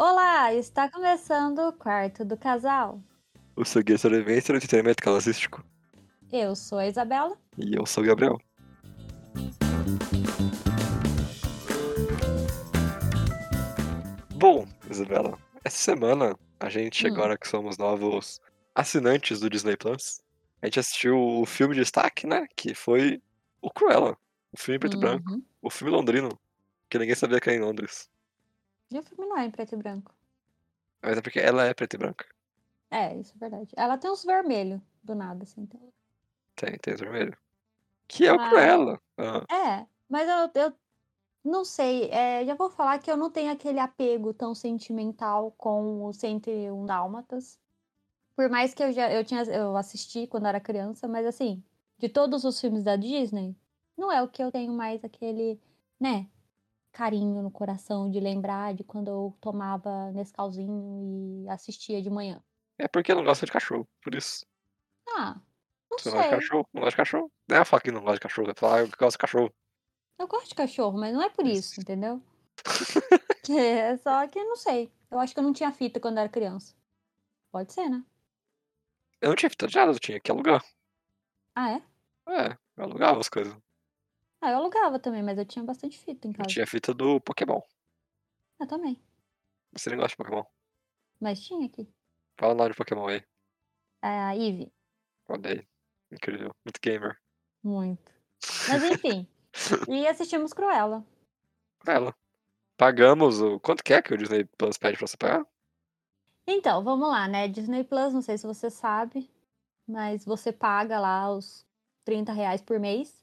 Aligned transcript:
Olá, 0.00 0.54
está 0.54 0.88
começando 0.88 1.58
o 1.58 1.72
quarto 1.72 2.24
do 2.24 2.36
casal. 2.36 3.02
O 3.56 3.64
seu 3.64 3.82
guia 3.82 3.98
sobrevivência 3.98 4.52
no 4.52 4.58
entretenimento 4.58 5.02
casístico. 5.02 5.64
Eu 6.32 6.54
sou 6.54 6.78
a 6.78 6.86
Isabela. 6.86 7.36
E 7.58 7.74
eu 7.76 7.84
sou 7.84 8.04
o 8.04 8.06
Gabriel. 8.06 8.38
Bom, 14.36 14.68
Isabela, 14.88 15.36
essa 15.64 15.78
semana 15.78 16.38
a 16.60 16.68
gente, 16.68 17.04
Hum. 17.04 17.12
agora 17.12 17.36
que 17.36 17.48
somos 17.48 17.76
novos 17.76 18.40
assinantes 18.74 19.40
do 19.40 19.50
Disney 19.50 19.76
Plus, 19.76 20.20
a 20.62 20.66
gente 20.66 20.78
assistiu 20.78 21.18
o 21.18 21.44
filme 21.44 21.74
de 21.74 21.80
destaque, 21.80 22.24
né? 22.24 22.46
Que 22.54 22.72
foi 22.72 23.20
o 23.60 23.68
Cruella. 23.68 24.16
O 24.52 24.56
filme 24.56 24.78
preto 24.78 24.96
e 24.96 25.00
branco. 25.00 25.32
Uhum. 25.32 25.42
O 25.60 25.70
filme 25.70 25.92
londrino. 25.92 26.38
Que 26.88 26.98
ninguém 27.00 27.16
sabia 27.16 27.40
que 27.40 27.50
era 27.50 27.58
em 27.58 27.62
Londres. 27.62 28.08
E 28.90 28.98
o 28.98 29.02
filme 29.02 29.26
não 29.26 29.36
é 29.38 29.44
em 29.44 29.50
preto 29.50 29.74
e 29.74 29.76
branco. 29.78 30.14
Mas 31.02 31.16
é 31.18 31.20
porque 31.22 31.38
ela 31.38 31.64
é 31.64 31.74
preta 31.74 31.96
e 31.96 31.98
branca. 31.98 32.26
É, 32.90 33.14
isso 33.16 33.32
é 33.36 33.38
verdade. 33.38 33.70
Ela 33.76 33.98
tem 33.98 34.10
uns 34.10 34.24
vermelhos 34.24 34.80
do 35.02 35.14
nada, 35.14 35.44
assim. 35.44 35.62
Então... 35.62 35.80
Tem, 36.56 36.76
tem 36.78 36.94
esse 36.94 37.02
vermelho. 37.04 37.36
Que 38.08 38.26
é 38.26 38.32
o 38.32 38.36
Mas- 38.36 38.48
Cruella. 38.48 39.00
Ah, 39.18 39.44
É, 39.54 39.86
mas 40.08 40.28
eu, 40.28 40.62
eu 40.62 40.72
não 41.44 41.64
sei. 41.64 42.08
é, 42.10 42.44
já 42.44 42.54
vou 42.54 42.70
falar 42.70 42.98
que 42.98 43.10
eu 43.10 43.16
não 43.16 43.30
tenho 43.30 43.52
aquele 43.52 43.78
apego 43.78 44.32
tão 44.32 44.54
sentimental 44.54 45.52
com 45.52 46.04
o 46.04 46.12
101 46.12 46.84
Dálmatas. 46.86 47.58
Por 48.34 48.48
mais 48.48 48.72
que 48.72 48.82
eu 48.82 48.92
já 48.92 49.12
eu 49.12 49.24
tinha 49.24 49.42
eu 49.44 49.76
assisti 49.76 50.26
quando 50.26 50.46
era 50.46 50.60
criança, 50.60 51.06
mas 51.06 51.26
assim, 51.26 51.62
de 51.98 52.08
todos 52.08 52.44
os 52.44 52.60
filmes 52.60 52.82
da 52.84 52.96
Disney, 52.96 53.54
não 53.96 54.10
é 54.10 54.22
o 54.22 54.28
que 54.28 54.42
eu 54.42 54.50
tenho 54.52 54.72
mais 54.72 55.04
aquele, 55.04 55.60
né, 56.00 56.26
carinho 56.98 57.40
no 57.42 57.50
coração 57.50 58.10
de 58.10 58.18
lembrar 58.18 58.74
de 58.74 58.82
quando 58.82 59.08
eu 59.08 59.36
tomava 59.40 60.10
Nescauzinho 60.10 61.44
e 61.44 61.48
assistia 61.48 62.02
de 62.02 62.10
manhã. 62.10 62.42
é 62.76 62.88
porque 62.88 63.14
não 63.14 63.22
gosta 63.22 63.46
de 63.46 63.52
cachorro, 63.52 63.88
por 64.02 64.14
isso. 64.16 64.44
Ah, 65.10 65.40
não 65.90 65.98
Você 65.98 66.10
não 66.10 66.16
gosta 66.16 66.36
de 66.36 66.40
sei. 66.40 66.40
cachorro? 66.40 66.68
Não 66.74 66.80
gosta 66.80 66.90
de 66.90 66.96
cachorro? 66.96 67.32
Não 67.48 67.56
é 67.56 67.64
falar 67.64 67.82
que 67.82 67.92
não 67.92 68.00
gosta 68.00 68.14
de 68.16 68.20
cachorro, 68.20 68.50
é 68.50 68.54
falar 68.54 68.84
que 68.88 68.96
gosta 68.96 69.16
de 69.16 69.18
cachorro. 69.18 69.54
Eu 70.18 70.26
gosto 70.26 70.48
de 70.48 70.54
cachorro, 70.56 70.98
mas 70.98 71.14
não 71.14 71.22
é 71.22 71.30
por 71.30 71.46
Isso. 71.46 71.80
entendeu? 71.80 72.20
É 73.50 73.96
só 73.96 74.26
que 74.28 74.44
não 74.44 74.56
sei. 74.56 74.92
Eu 75.10 75.18
acho 75.18 75.32
que 75.32 75.40
eu 75.40 75.44
não 75.44 75.54
tinha 75.54 75.72
fita 75.72 75.98
quando 75.98 76.18
era 76.18 76.28
criança. 76.28 76.74
Pode 77.50 77.72
ser, 77.72 77.88
né? 77.88 78.04
Eu 79.20 79.28
não 79.30 79.36
tinha 79.36 79.48
fita 79.50 79.66
de 79.66 79.76
nada, 79.76 79.92
eu 79.92 79.98
tinha 79.98 80.20
que 80.20 80.30
alugar. 80.30 80.62
Ah, 81.54 81.70
é? 81.72 81.82
É, 82.28 82.58
eu 82.76 82.84
alugava 82.84 83.20
as 83.20 83.28
coisas. 83.28 83.56
Ah, 84.40 84.50
eu 84.50 84.58
alugava 84.58 84.98
também, 84.98 85.22
mas 85.22 85.38
eu 85.38 85.44
tinha 85.44 85.64
bastante 85.64 85.98
fita 85.98 86.26
em 86.28 86.30
Eu 86.30 86.36
casa. 86.36 86.48
tinha 86.48 86.66
fita 86.66 86.94
do 86.94 87.20
Pokémon. 87.20 87.60
Eu 88.60 88.66
também. 88.66 89.00
Você 89.72 89.90
nem 89.90 89.98
gosta 89.98 90.10
de 90.10 90.16
Pokémon? 90.16 90.44
Mas 91.20 91.40
tinha 91.40 91.66
aqui. 91.66 91.88
Fala 92.38 92.54
o 92.54 92.56
nome 92.56 92.70
de 92.70 92.76
Pokémon 92.76 93.08
aí. 93.08 93.24
A 94.00 94.36
Eve. 94.36 94.72
Olha 95.28 95.50
aí. 95.50 95.68
Incrível. 96.12 96.54
Muito 96.64 96.80
gamer. 96.80 97.18
Muito. 97.62 98.12
Mas 98.68 98.82
enfim. 98.84 99.26
e 99.88 100.06
assistimos 100.06 100.52
Cruella. 100.52 101.04
Ela. 101.86 102.14
Pagamos 102.76 103.40
o. 103.40 103.58
Quanto 103.58 103.82
que 103.82 103.92
é 103.92 104.00
que 104.00 104.14
o 104.14 104.16
Disney 104.16 104.44
Plus 104.56 104.78
pede 104.78 104.96
pra 104.96 105.06
você 105.06 105.16
pagar? 105.16 105.44
Então, 106.46 106.82
vamos 106.82 107.08
lá, 107.08 107.28
né? 107.28 107.48
Disney 107.48 107.84
Plus, 107.84 108.14
não 108.14 108.22
sei 108.22 108.38
se 108.38 108.46
você 108.46 108.70
sabe, 108.70 109.30
mas 109.86 110.24
você 110.24 110.52
paga 110.52 110.98
lá 110.98 111.30
os 111.30 111.66
30 112.04 112.32
reais 112.32 112.62
por 112.62 112.78
mês. 112.78 113.22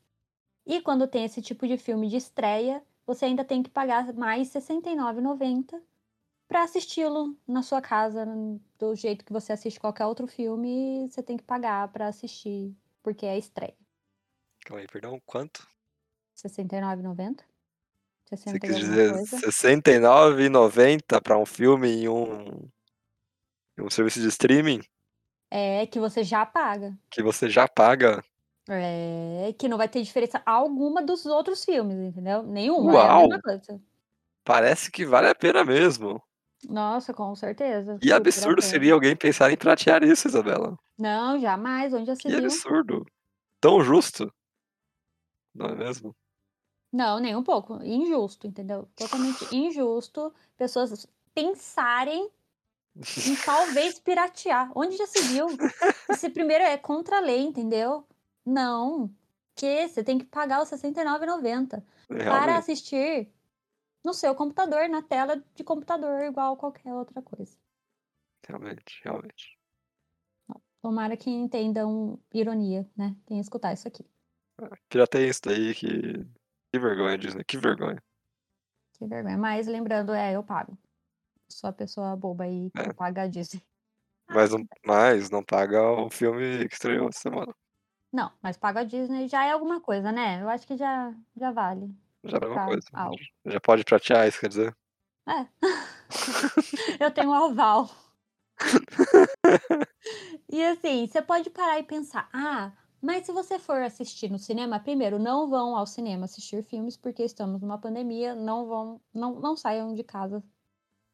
E 0.66 0.82
quando 0.82 1.08
tem 1.08 1.26
esse 1.26 1.42
tipo 1.42 1.68
de 1.68 1.78
filme 1.78 2.10
de 2.10 2.18
estreia, 2.18 2.82
você 3.06 3.26
ainda 3.26 3.46
tem 3.46 3.62
que 3.62 3.70
pagar 3.70 4.12
mais 4.14 4.54
R$ 4.54 4.62
69,90 4.62 5.80
para 6.48 6.64
assisti-lo 6.64 7.36
na 7.48 7.62
sua 7.62 7.82
casa, 7.82 8.26
do 8.78 8.96
jeito 8.96 9.26
que 9.26 9.34
você 9.34 9.54
assiste 9.54 9.80
qualquer 9.80 10.06
outro 10.06 10.28
filme, 10.28 11.08
você 11.10 11.22
tem 11.24 11.38
que 11.38 11.44
pagar 11.44 11.88
para 11.90 12.08
assistir, 12.08 12.76
porque 13.02 13.26
é 13.26 13.38
estreia. 13.38 13.76
Calma 14.66 14.82
aí, 14.82 14.88
perdão. 14.88 15.22
Quanto? 15.26 15.68
R$ 16.44 16.50
69,90? 16.50 17.44
Você 18.26 18.38
60 18.38 18.58
e 18.58 18.60
quis 18.60 18.76
alguma 18.76 18.90
dizer 18.90 19.12
coisa. 19.12 19.38
R$69,90 19.38 21.22
pra 21.22 21.38
um 21.38 21.46
filme 21.46 21.88
em 21.90 22.10
um. 22.10 22.70
em 23.78 23.84
um 23.84 23.90
serviço 23.90 24.20
de 24.20 24.28
streaming 24.28 24.82
É 25.52 25.86
que 25.86 26.00
você 26.00 26.24
já 26.24 26.46
paga. 26.46 26.98
que 27.10 27.22
você 27.22 27.50
já 27.50 27.68
paga. 27.68 28.24
É 28.68 29.54
que 29.58 29.68
não 29.68 29.78
vai 29.78 29.88
ter 29.88 30.02
diferença 30.02 30.42
alguma 30.46 31.04
dos 31.04 31.26
outros 31.26 31.64
filmes, 31.64 31.98
entendeu? 31.98 32.42
Nenhuma, 32.44 32.92
é 32.92 32.96
Uau! 32.96 33.30
coisa. 33.42 33.82
Parece 34.44 34.92
que 34.92 35.06
vale 35.06 35.28
a 35.28 35.36
pena 35.36 35.64
mesmo. 35.64 36.22
Nossa, 36.68 37.14
com 37.14 37.36
certeza. 37.36 38.00
A 38.12 38.16
absurdo 38.16 38.62
seria 38.62 38.94
alguém 38.94 39.16
pensar 39.16 39.52
em 39.52 39.58
pratear 39.58 40.04
isso, 40.04 40.28
Isabela. 40.28 40.78
Não, 40.98 41.40
jamais. 41.40 41.94
Onde 41.94 42.06
já 42.08 42.16
se 42.16 42.24
Que 42.24 42.30
viu? 42.30 42.40
absurdo. 42.40 43.06
Tão 43.62 43.82
justo. 43.82 44.34
Não 45.54 45.68
é 45.68 45.76
mesmo? 45.76 46.16
Não, 46.92 47.20
nem 47.20 47.36
um 47.36 47.44
pouco. 47.44 47.84
Injusto, 47.84 48.48
entendeu? 48.48 48.88
Totalmente 48.96 49.46
injusto 49.56 50.34
pessoas 50.58 51.08
pensarem 51.34 52.30
em 52.96 53.36
talvez 53.46 54.00
piratear. 54.00 54.72
Onde 54.76 54.96
já 54.98 55.06
se 55.06 55.22
viu? 55.24 55.48
Esse 56.10 56.30
primeiro 56.30 56.64
é 56.64 56.78
contra 56.78 57.18
a 57.18 57.22
lei, 57.22 57.42
entendeu? 57.42 58.08
Não. 58.46 59.14
Que 59.56 59.88
você 59.88 60.04
tem 60.04 60.18
que 60.18 60.26
pagar 60.26 60.62
os 60.62 60.70
R$ 60.70 60.78
69,90 60.78 61.82
para 62.08 62.58
assistir 62.58 63.32
no 64.04 64.14
seu 64.14 64.36
computador, 64.36 64.88
na 64.90 65.02
tela 65.02 65.44
de 65.56 65.64
computador, 65.64 66.22
igual 66.24 66.58
qualquer 66.58 66.94
outra 66.94 67.22
coisa. 67.22 67.58
Realmente, 68.48 69.02
realmente. 69.04 69.58
Tomara 70.82 71.18
que 71.18 71.30
entendam 71.32 72.20
ironia, 72.32 72.88
né? 72.96 73.16
Quem 73.26 73.40
escutar 73.40 73.74
isso 73.74 73.88
aqui. 73.88 74.06
Pirateia 74.88 75.28
isso 75.28 75.42
daí 75.44 75.74
que. 75.74 75.90
Que 76.72 76.80
vergonha, 76.80 77.18
Disney. 77.18 77.44
Que 77.44 77.58
vergonha. 77.58 78.04
Que 78.94 79.08
vergonha. 79.08 79.38
Mas 79.38 79.66
lembrando, 79.66 80.14
é, 80.14 80.36
eu 80.36 80.44
pago. 80.44 80.78
Sou 81.50 81.70
a 81.70 81.74
pessoa 81.74 82.16
boba 82.16 82.44
aí 82.44 82.70
que 82.72 82.82
É. 82.82 82.94
paga 82.94 83.24
a 83.24 83.28
Disney. 83.28 83.64
Mas 84.30 84.52
não, 84.52 84.68
mas 84.86 85.30
não 85.30 85.44
paga 85.44 85.82
o 85.82 86.10
filme 86.10 86.68
que 86.68 86.74
estreou 86.76 87.10
essa 87.10 87.20
semana. 87.20 87.56
Não, 88.12 88.32
mas 88.42 88.56
pago 88.58 88.80
a 88.80 88.84
Disney 88.84 89.28
já 89.28 89.46
é 89.46 89.52
alguma 89.52 89.82
coisa, 89.82 90.12
né? 90.12 90.42
Eu 90.42 90.50
acho 90.50 90.66
que 90.66 90.78
já, 90.78 91.14
já 91.36 91.52
vale. 91.52 91.94
Já 92.24 92.38
é 92.42 92.46
uma 92.46 92.56
Tá, 92.56 92.66
coisa. 92.66 92.88
algo. 92.94 93.18
Já 93.46 93.60
pode 93.60 93.84
pratear 93.84 94.28
isso, 94.28 94.40
quer 94.40 94.50
dizer? 94.50 94.76
É. 95.28 95.48
eu 97.04 97.12
tenho 97.12 97.30
um 97.30 97.34
aval. 97.34 97.90
E 100.48 100.64
assim, 100.64 101.06
você 101.08 101.22
pode 101.22 101.50
parar 101.50 101.80
e 101.80 101.84
pensar, 101.84 102.30
ah, 102.32 102.72
mas 103.02 103.26
se 103.26 103.32
você 103.32 103.58
for 103.60 103.82
assistir 103.82 104.30
no 104.32 104.38
cinema, 104.40 104.80
primeiro, 104.80 105.18
não 105.20 105.50
vão 105.50 105.76
ao 105.76 105.86
cinema 105.86 106.26
assistir 106.26 106.64
filmes 106.64 106.96
porque 106.96 107.24
estamos 107.24 107.60
numa 107.62 107.78
pandemia, 107.80 108.34
não 108.36 108.68
vão, 108.68 109.02
não, 109.14 109.40
não 109.40 109.58
saiam 109.58 109.94
de 109.94 110.04
casa 110.04 110.42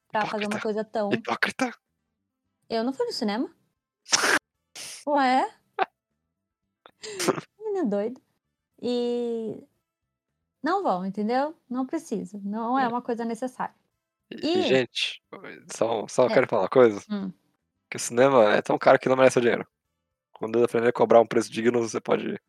pra 0.09 0.25
fazer 0.25 0.43
uma 0.45 0.57
Hipócrita. 0.57 0.61
coisa 0.61 0.83
tão. 0.83 1.09
Hipócrita. 1.11 1.73
Eu 2.69 2.83
não 2.83 2.93
fui 2.93 3.05
no 3.05 3.13
cinema? 3.13 3.49
Ué? 5.07 5.49
Menina 7.59 7.85
doida. 7.85 8.19
E 8.81 9.63
não 10.63 10.83
vão, 10.83 11.05
entendeu? 11.05 11.55
Não 11.69 11.85
precisa. 11.85 12.39
Não 12.43 12.77
é 12.77 12.83
É. 12.85 12.87
uma 12.87 13.01
coisa 13.01 13.23
necessária. 13.25 13.75
E, 14.31 14.61
gente, 14.61 15.21
só, 15.75 16.07
só 16.07 16.25
É. 16.27 16.33
quero 16.33 16.47
falar 16.47 16.63
uma 16.63 16.69
coisa. 16.69 17.01
Hum. 17.09 17.31
Que 17.89 17.97
o 17.97 17.99
cinema 17.99 18.53
é 18.55 18.61
tão 18.61 18.77
caro 18.77 18.97
que 18.97 19.09
não 19.09 19.17
merece 19.17 19.37
o 19.37 19.41
dinheiro. 19.41 19.67
Quando 20.33 20.55
ele 20.57 20.65
aprender 20.65 20.87
a 20.89 20.93
cobrar 20.93 21.19
um 21.21 21.25
preço 21.27 21.51
digno, 21.51 21.81
você 21.81 21.99
pode 21.99 22.27
ir. 22.29 22.41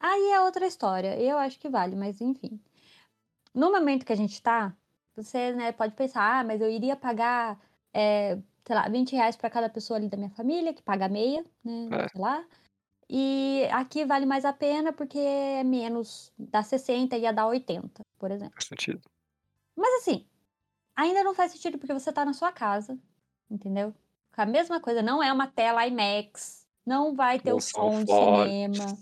Aí 0.00 0.30
é 0.30 0.40
outra 0.42 0.66
história. 0.66 1.18
Eu 1.20 1.38
acho 1.38 1.58
que 1.58 1.68
vale, 1.68 1.96
mas 1.96 2.20
enfim. 2.20 2.60
No 3.54 3.72
momento 3.72 4.04
que 4.04 4.12
a 4.12 4.16
gente 4.16 4.40
tá, 4.42 4.76
você 5.16 5.52
né, 5.52 5.72
pode 5.72 5.94
pensar, 5.94 6.40
ah, 6.40 6.44
mas 6.44 6.60
eu 6.60 6.70
iria 6.70 6.94
pagar, 6.94 7.58
é, 7.92 8.38
sei 8.64 8.76
lá, 8.76 8.88
20 8.88 9.12
reais 9.16 9.34
pra 9.36 9.50
cada 9.50 9.68
pessoa 9.68 9.96
ali 9.98 10.08
da 10.08 10.16
minha 10.16 10.30
família, 10.30 10.72
que 10.74 10.82
paga 10.82 11.08
meia, 11.08 11.44
né? 11.64 11.88
É. 11.92 12.08
Sei 12.08 12.20
lá. 12.20 12.44
E 13.10 13.64
aqui 13.72 14.04
vale 14.04 14.26
mais 14.26 14.44
a 14.44 14.52
pena 14.52 14.92
porque 14.92 15.18
é 15.18 15.64
menos, 15.64 16.30
dá 16.38 16.62
60 16.62 17.16
e 17.16 17.22
ia 17.22 17.32
dar 17.32 17.46
80, 17.46 18.02
por 18.18 18.30
exemplo. 18.30 18.54
Faz 18.54 18.66
sentido. 18.66 19.00
Mas 19.74 20.02
assim, 20.02 20.26
ainda 20.94 21.24
não 21.24 21.34
faz 21.34 21.52
sentido 21.52 21.78
porque 21.78 21.94
você 21.94 22.12
tá 22.12 22.24
na 22.24 22.34
sua 22.34 22.52
casa, 22.52 22.98
entendeu? 23.50 23.94
A 24.36 24.46
mesma 24.46 24.78
coisa, 24.78 25.02
não 25.02 25.22
é 25.22 25.32
uma 25.32 25.48
tela 25.48 25.86
IMAX, 25.86 26.66
não 26.86 27.14
vai 27.14 27.40
ter 27.40 27.52
o 27.52 27.60
som 27.60 28.04
de 28.04 28.12
cinema, 28.12 28.96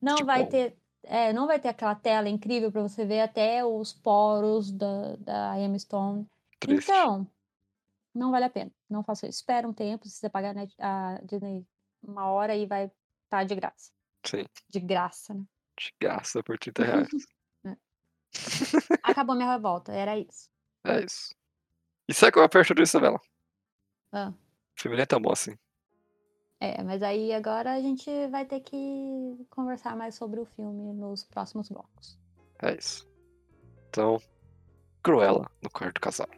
não 0.00 0.16
Que 0.16 0.24
vai 0.24 0.46
ter, 0.46 0.76
é, 1.02 1.32
não 1.32 1.46
vai 1.46 1.58
ter 1.58 1.68
aquela 1.68 1.94
tela 1.94 2.28
incrível 2.28 2.70
pra 2.70 2.82
você 2.82 3.04
ver 3.04 3.20
até 3.20 3.64
os 3.64 3.92
poros 3.92 4.70
da, 4.70 5.16
da 5.16 5.58
Emma 5.58 5.78
Stone. 5.78 6.26
Triste. 6.60 6.90
Então, 6.90 7.26
não 8.14 8.30
vale 8.30 8.44
a 8.44 8.50
pena. 8.50 8.70
Não 8.88 9.02
faça 9.02 9.26
isso. 9.26 9.38
Espera 9.38 9.66
um 9.66 9.72
tempo, 9.72 10.06
se 10.06 10.16
você 10.16 10.28
pagar 10.28 10.54
a 10.78 11.20
Disney 11.24 11.66
uma 12.02 12.26
hora 12.26 12.54
e 12.54 12.66
vai 12.66 12.90
estar 13.30 13.44
de 13.44 13.54
graça. 13.54 13.92
Sim. 14.26 14.44
De 14.68 14.80
graça, 14.80 15.32
né? 15.32 15.44
Te 15.76 15.94
gasta 16.00 16.42
por 16.42 16.58
30 16.58 16.82
reais. 16.84 17.08
Acabou 19.02 19.36
minha 19.36 19.50
revolta, 19.52 19.92
era 19.92 20.18
isso. 20.18 20.50
é 20.84 21.04
isso. 21.04 21.34
E 22.08 22.12
sabe 22.14 22.32
qual 22.32 22.42
é 22.42 22.46
a 22.46 22.48
pior 22.48 22.64
disso, 22.64 22.82
Isabela? 22.82 23.20
Ah. 24.12 24.32
O 24.76 24.80
filme 24.80 24.96
nem 24.96 25.04
é 25.04 25.06
tão 25.06 25.20
bom 25.20 25.32
assim. 25.32 25.56
É, 26.58 26.82
mas 26.82 27.02
aí 27.02 27.32
agora 27.32 27.72
a 27.72 27.80
gente 27.80 28.10
vai 28.28 28.44
ter 28.44 28.60
que 28.60 29.46
conversar 29.48 29.96
mais 29.96 30.14
sobre 30.16 30.40
o 30.40 30.44
filme 30.44 30.92
nos 30.92 31.24
próximos 31.24 31.68
blocos. 31.70 32.18
É 32.62 32.74
isso. 32.76 33.08
Então, 33.88 34.20
Cruella 35.02 35.50
no 35.62 35.70
quarto 35.70 36.00
casal. 36.00 36.28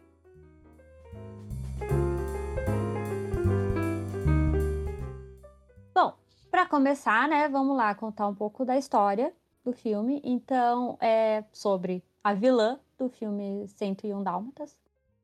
Para 6.53 6.67
começar, 6.67 7.27
né, 7.27 7.49
vamos 7.49 7.75
lá 7.75 7.95
contar 7.95 8.27
um 8.27 8.35
pouco 8.35 8.63
da 8.63 8.77
história 8.77 9.33
do 9.65 9.73
filme. 9.73 10.21
Então, 10.23 10.99
é 11.01 11.43
sobre 11.51 12.03
a 12.23 12.31
vilã 12.35 12.79
do 12.95 13.09
filme 13.09 13.67
101 13.69 14.21
Dálmatas, 14.21 14.77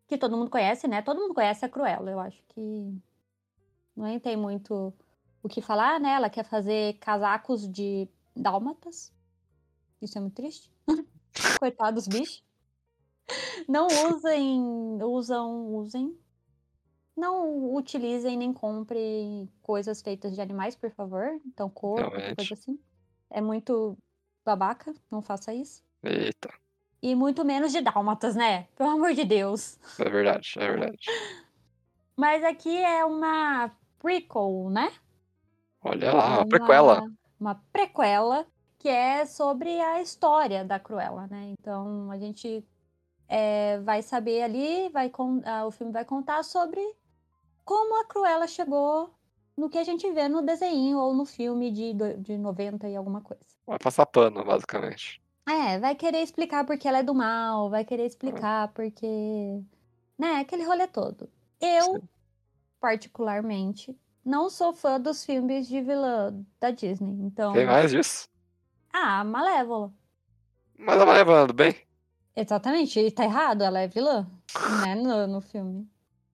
que 0.08 0.18
todo 0.18 0.36
mundo 0.36 0.50
conhece, 0.50 0.88
né? 0.88 1.04
Todo 1.04 1.20
mundo 1.20 1.36
conhece 1.36 1.64
a 1.64 1.70
Cruella. 1.70 2.10
Eu 2.10 2.20
acho 2.20 2.42
que 2.48 3.00
não 3.96 4.20
tem 4.20 4.36
muito 4.36 4.92
o 5.44 5.48
que 5.48 5.62
falar, 5.62 6.00
né? 6.00 6.14
Ela 6.14 6.32
quer 6.32 6.44
fazer 6.46 6.98
casacos 6.98 7.72
de 7.72 8.10
dálmatas. 8.36 9.14
Isso 10.02 10.18
é 10.18 10.22
muito 10.22 10.34
triste. 10.34 10.74
Coitados 11.60 12.08
bichos. 12.08 12.44
Não 13.68 13.86
usem, 13.86 14.64
usam, 15.04 15.76
usem. 15.76 16.18
Não 17.20 17.74
utilizem 17.76 18.38
nem 18.38 18.54
comprem 18.54 19.50
coisas 19.62 20.02
feitas 20.02 20.34
de 20.34 20.40
animais, 20.42 20.76
por 20.76 20.90
favor. 20.92 21.26
Então, 21.46 21.70
corpo, 21.70 22.10
Realmente. 22.10 22.36
coisa 22.38 22.54
assim. 22.54 22.80
É 23.30 23.42
muito 23.42 23.98
babaca, 24.46 24.94
não 25.12 25.22
faça 25.22 25.54
isso. 25.54 25.84
Eita, 26.02 26.50
E 27.02 27.14
muito 27.16 27.44
menos 27.44 27.74
de 27.74 27.82
dálmatas, 27.82 28.36
né? 28.36 28.64
Pelo 28.78 28.92
amor 28.92 29.14
de 29.14 29.26
Deus. 29.26 29.78
é 30.00 30.10
verdade, 30.10 30.54
é 30.58 30.68
verdade. 30.72 31.06
Mas 32.16 32.44
aqui 32.44 32.76
é 32.78 33.04
uma 33.04 33.70
prequel, 34.00 34.70
né? 34.70 34.92
Olha 35.84 36.14
lá, 36.14 36.24
É 36.24 36.38
uma 36.38 36.46
prequela. 36.46 37.04
Uma 37.40 37.56
prequela 37.72 38.48
que 38.78 38.88
é 38.90 39.26
sobre 39.26 39.80
a 39.82 40.02
história 40.02 40.64
da 40.64 40.80
Cruella, 40.80 41.28
né? 41.28 41.54
Então 41.60 42.10
a 42.12 42.18
gente 42.18 42.66
é, 43.28 43.78
vai 43.80 44.02
saber 44.02 44.42
ali, 44.42 44.90
vai 44.90 45.10
con- 45.10 45.42
ah, 45.46 45.66
o 45.66 45.72
filme 45.72 45.92
vai 45.94 46.04
contar 46.06 46.44
sobre 46.44 46.82
como 47.70 48.02
a 48.02 48.06
Cruella 48.06 48.48
chegou 48.48 49.14
no 49.56 49.70
que 49.70 49.78
a 49.78 49.84
gente 49.84 50.12
vê 50.12 50.28
no 50.28 50.42
desenho 50.42 50.98
ou 50.98 51.14
no 51.14 51.24
filme 51.24 51.70
de, 51.70 51.94
de 52.18 52.36
90 52.36 52.90
e 52.90 52.96
alguma 52.96 53.22
coisa. 53.22 53.46
Vai 53.68 53.78
passar 53.78 54.08
pano, 54.08 54.44
basicamente. 54.44 55.22
É, 55.48 55.78
vai 55.78 55.94
querer 55.94 56.24
explicar 56.24 56.66
porque 56.66 56.88
ela 56.88 56.98
é 56.98 57.04
do 57.04 57.14
mal, 57.14 57.70
vai 57.70 57.86
querer 57.86 58.08
explicar 58.08 58.70
porque. 58.70 59.62
Né, 60.18 60.40
aquele 60.40 60.64
rolê 60.64 60.88
todo. 60.88 61.30
Eu, 61.62 61.84
Sim. 61.84 62.10
particularmente, 62.82 63.96
não 64.26 64.50
sou 64.50 64.74
fã 64.74 65.00
dos 65.00 65.24
filmes 65.24 65.68
de 65.68 65.80
vilã 65.80 66.44
da 66.60 66.72
Disney. 66.72 67.24
Então. 67.24 67.54
Tem 67.54 67.68
mais 67.68 67.92
disso? 67.92 68.28
Ah, 68.92 69.24
Malévola. 69.24 69.94
Mas 70.76 71.00
a 71.00 71.06
Malévola 71.06 71.46
do 71.46 71.54
bem? 71.54 71.76
Exatamente, 72.36 73.00
e 73.00 73.12
tá 73.12 73.26
errado, 73.26 73.62
ela 73.62 73.80
é 73.80 73.88
vilã, 73.88 74.26
né, 74.84 74.96
no, 74.96 75.28
no 75.28 75.40
filme 75.40 75.88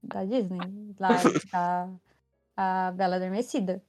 da 0.08 0.24
Disney, 0.26 0.96
lá 1.00 1.18
da 1.52 1.90
a 2.58 2.92
Bela 2.92 3.18
Adormecida. 3.18 3.82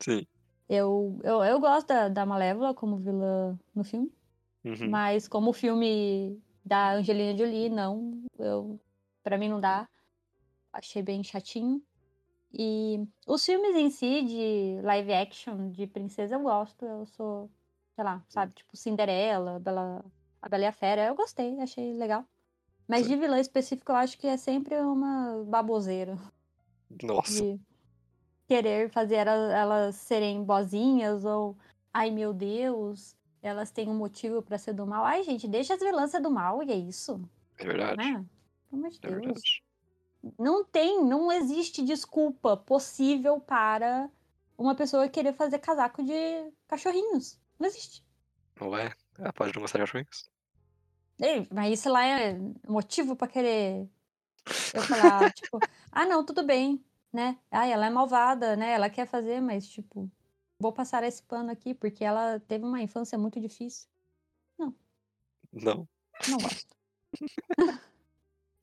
Sim. 0.00 0.26
Eu, 0.68 1.20
eu, 1.22 1.44
eu 1.44 1.60
gosto 1.60 1.88
da, 1.88 2.08
da 2.08 2.24
Malévola 2.26 2.74
como 2.74 2.96
vilã 2.96 3.58
no 3.74 3.84
filme, 3.84 4.10
Uhum. 4.64 4.88
mas 4.90 5.26
como 5.26 5.50
o 5.50 5.52
filme 5.52 6.40
da 6.64 6.92
Angelina 6.92 7.36
Jolie, 7.36 7.68
não, 7.68 8.22
eu, 8.38 8.78
pra 9.22 9.36
mim 9.36 9.48
não 9.48 9.60
dá, 9.60 9.88
achei 10.72 11.02
bem 11.02 11.22
chatinho. 11.24 11.82
E 12.54 13.04
os 13.26 13.44
filmes 13.44 13.74
em 13.74 13.90
si, 13.90 14.22
de 14.22 14.80
live 14.82 15.12
action, 15.12 15.70
de 15.70 15.86
princesa, 15.86 16.34
eu 16.36 16.40
gosto, 16.42 16.84
eu 16.84 17.06
sou, 17.06 17.50
sei 17.94 18.04
lá, 18.04 18.22
sabe, 18.28 18.52
tipo 18.52 18.76
Cinderela, 18.76 19.58
Bela, 19.58 20.04
a 20.40 20.48
Bela 20.48 20.64
e 20.64 20.66
a 20.66 20.72
Fera, 20.72 21.06
eu 21.06 21.14
gostei, 21.14 21.58
achei 21.60 21.92
legal. 21.94 22.24
Mas 22.88 23.06
de 23.08 23.16
vilã 23.16 23.38
específico, 23.40 23.92
eu 23.92 23.96
acho 23.96 24.18
que 24.18 24.26
é 24.26 24.36
sempre 24.36 24.76
uma 24.80 25.44
baboseira 25.44 26.16
Nossa. 27.02 27.42
de 27.42 27.60
querer 28.46 28.90
fazer 28.90 29.14
elas, 29.16 29.50
elas 29.52 29.96
serem 29.96 30.44
bozinhas 30.44 31.24
ou, 31.24 31.56
ai 31.92 32.10
meu 32.10 32.34
Deus, 32.34 33.16
elas 33.40 33.70
têm 33.70 33.88
um 33.88 33.94
motivo 33.96 34.42
pra 34.42 34.58
ser 34.58 34.74
do 34.74 34.86
mal. 34.86 35.04
Ai, 35.04 35.22
gente, 35.22 35.48
deixa 35.48 35.74
as 35.74 35.80
vilãs 35.80 36.10
ser 36.10 36.20
do 36.20 36.30
mal 36.30 36.62
e 36.62 36.70
é 36.70 36.76
isso, 36.76 37.20
É 37.58 37.64
verdade. 37.66 37.96
né? 37.96 38.24
Pelo 38.70 38.80
amor 38.82 38.90
de 38.90 38.98
É 39.02 39.10
Deus. 39.10 39.20
verdade. 39.22 39.62
Não 40.38 40.64
tem, 40.64 41.04
não 41.04 41.32
existe 41.32 41.82
desculpa 41.84 42.56
possível 42.56 43.40
para 43.40 44.08
uma 44.56 44.74
pessoa 44.74 45.08
querer 45.08 45.32
fazer 45.34 45.58
casaco 45.58 46.02
de 46.04 46.12
cachorrinhos. 46.68 47.40
Não 47.58 47.66
existe. 47.66 48.04
Não 48.60 48.76
é? 48.76 48.92
Ela 49.18 49.32
pode 49.32 49.52
não 49.54 49.62
gostar 49.62 49.78
de 49.78 49.84
cachorrinhos? 49.84 50.30
Ei, 51.22 51.46
Mas 51.52 51.78
isso 51.78 51.88
lá 51.88 52.04
é 52.04 52.36
motivo 52.66 53.14
pra 53.14 53.28
querer 53.28 53.88
eu 54.74 54.82
falar, 54.82 55.32
tipo, 55.34 55.58
ah, 55.92 56.04
não, 56.04 56.26
tudo 56.26 56.42
bem, 56.44 56.84
né? 57.12 57.38
Ah, 57.48 57.66
ela 57.66 57.86
é 57.86 57.90
malvada, 57.90 58.56
né? 58.56 58.72
Ela 58.72 58.90
quer 58.90 59.06
fazer, 59.06 59.40
mas, 59.40 59.68
tipo, 59.68 60.10
vou 60.58 60.72
passar 60.72 61.04
esse 61.04 61.22
pano 61.22 61.52
aqui 61.52 61.74
porque 61.74 62.04
ela 62.04 62.40
teve 62.40 62.64
uma 62.64 62.82
infância 62.82 63.16
muito 63.16 63.40
difícil. 63.40 63.88
Não. 65.52 65.88
Não 66.28 66.38
gosto. 66.38 66.76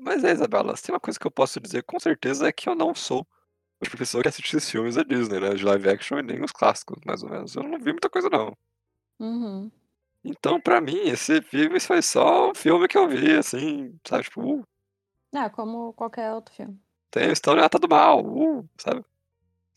Mas 0.01 0.23
é, 0.23 0.31
Isabela, 0.31 0.75
se 0.77 0.83
tem 0.83 0.93
uma 0.93 0.99
coisa 0.99 1.19
que 1.19 1.27
eu 1.27 1.31
posso 1.31 1.59
dizer 1.59 1.83
com 1.83 1.99
certeza 1.99 2.47
é 2.47 2.53
que 2.53 2.69
eu 2.69 2.73
não 2.73 2.95
sou 2.95 3.27
de 3.81 3.89
pessoa 3.89 4.23
que 4.23 4.29
assiste 4.29 4.55
esses 4.55 4.71
filmes 4.71 4.95
da 4.95 5.03
Disney, 5.03 5.41
né? 5.41 5.49
De 5.53 5.63
live 5.63 5.89
action 5.89 6.19
e 6.19 6.23
nem 6.23 6.41
os 6.41 6.53
clássicos, 6.53 6.99
mais 7.05 7.21
ou 7.21 7.29
menos. 7.29 7.53
Eu 7.53 7.63
não 7.63 7.77
vi 7.77 7.91
muita 7.91 8.09
coisa, 8.09 8.29
não. 8.29 8.57
Uhum. 9.19 9.69
Então, 10.23 10.59
pra 10.59 10.81
mim, 10.81 10.97
esse 11.07 11.41
filme 11.41 11.79
foi 11.79 12.01
só 12.01 12.51
um 12.51 12.55
filme 12.55 12.87
que 12.87 12.97
eu 12.97 13.07
vi, 13.07 13.37
assim, 13.37 13.97
sabe? 14.07 14.23
Tipo, 14.23 14.41
uh, 14.59 14.63
Ah, 15.33 15.49
como 15.49 15.93
qualquer 15.93 16.33
outro 16.33 16.53
filme. 16.53 16.79
tem 17.11 17.29
a 17.29 17.31
história 17.31 17.67
tá 17.69 17.77
do 17.77 17.87
mal, 17.87 18.23
uh, 18.25 18.67
sabe? 18.77 19.03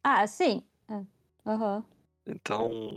Ah, 0.02 0.26
sim. 0.26 0.62
É. 0.88 1.00
Aham. 1.46 1.84
Então, 2.26 2.96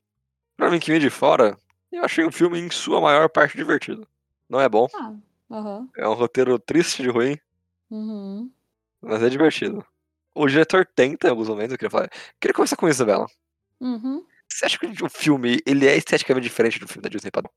pra 0.58 0.70
mim 0.72 0.80
que 0.80 0.92
vem 0.92 1.00
de 1.00 1.10
fora, 1.10 1.58
eu 1.92 2.04
achei 2.04 2.26
um 2.26 2.32
filme 2.32 2.60
em 2.60 2.70
sua 2.72 3.00
maior 3.02 3.30
parte 3.30 3.56
divertido. 3.58 4.08
Não 4.50 4.60
é 4.60 4.68
bom, 4.70 4.88
Ah, 4.96 5.14
aham. 5.52 5.90
é 5.98 6.08
um 6.08 6.14
roteiro 6.14 6.58
triste 6.60 7.02
de 7.04 7.10
ruim, 7.10 7.38
Uhum. 7.90 8.52
mas 9.02 9.22
é 9.24 9.30
divertido. 9.30 9.86
O 10.34 10.48
diretor 10.48 10.86
tenta 10.86 11.28
em 11.28 11.30
alguns 11.32 11.48
momentos, 11.48 11.72
eu 11.74 11.78
queria 11.78 11.90
falar. 11.92 12.10
Queria 12.40 12.54
começar 12.54 12.76
com 12.76 12.88
isso, 12.88 12.98
Isabela. 12.98 13.28
Uhum. 13.80 14.26
Você 14.50 14.66
acha 14.66 14.78
que 14.80 14.86
o 15.04 15.10
filme 15.10 15.60
ele 15.66 15.88
é 15.88 15.96
esteticamente 15.98 16.44
diferente 16.48 16.80
do 16.80 16.88
filme 16.88 17.02
da 17.04 17.10
Disney 17.10 17.32
padrão? 17.32 17.52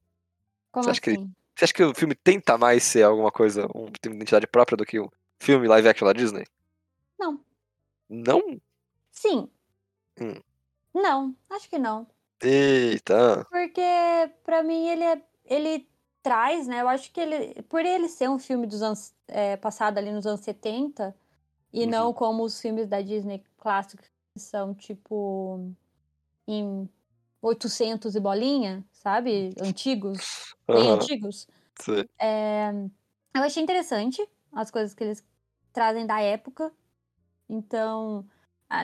Como 0.73 0.85
Você 0.85 0.91
acha 0.91 1.01
que 1.01 1.11
ele- 1.11 1.19
assim? 1.19 1.33
Você 1.57 1.65
acha 1.65 1.75
que 1.75 1.83
o 1.83 1.95
filme 1.95 2.15
tenta 2.15 2.57
mais 2.57 2.85
ser 2.85 3.03
alguma 3.03 3.33
coisa, 3.33 3.67
um, 3.75 3.87
tem 4.01 4.13
uma 4.13 4.17
identidade 4.17 4.47
própria 4.47 4.77
do 4.77 4.87
que 4.87 4.99
o 5.01 5.11
filme 5.41 5.67
live 5.67 5.89
action 5.89 6.07
da 6.07 6.13
Disney? 6.13 6.45
Não. 7.19 7.41
Não? 8.09 8.61
Sim. 9.11 9.49
Hum. 10.21 10.41
Não, 10.95 11.35
acho 11.51 11.69
que 11.69 11.79
não. 11.79 12.07
Eita. 12.41 13.45
Porque 13.51 13.83
pra 14.45 14.63
mim 14.63 14.87
ele 14.89 15.03
é, 15.05 15.21
ele 15.45 15.89
traz, 16.23 16.69
né? 16.69 16.81
Eu 16.81 16.89
acho 16.89 17.11
que 17.13 17.21
ele, 17.21 17.61
por 17.65 17.85
ele 17.85 18.09
ser 18.09 18.29
um 18.31 18.39
filme 18.39 18.67
dos 18.67 18.81
anos 18.83 19.13
é, 19.27 19.57
passado 19.57 19.99
ali 19.99 20.13
nos 20.13 20.27
anos 20.27 20.41
70 20.41 21.15
e 21.73 21.83
Uhum. 21.85 21.91
não 21.91 22.13
como 22.13 22.45
os 22.45 22.61
filmes 22.61 22.87
da 22.87 23.01
Disney 23.03 23.43
clássicos 23.59 24.07
que 24.33 24.41
são 24.41 24.75
tipo 24.75 25.75
em 26.49 26.89
800 27.43 28.15
e 28.17 28.21
bolinha, 28.21 28.85
sabe? 28.93 29.55
Antigos, 29.61 30.55
bem 30.67 30.89
Aham, 30.89 30.95
antigos. 30.97 31.47
sei. 31.81 32.09
É, 32.19 32.71
eu 33.35 33.43
achei 33.43 33.63
interessante 33.63 34.27
as 34.53 34.71
coisas 34.71 34.95
que 34.95 35.05
eles 35.05 35.25
trazem 35.73 36.07
da 36.07 36.21
época. 36.21 36.73
Então, 37.49 38.27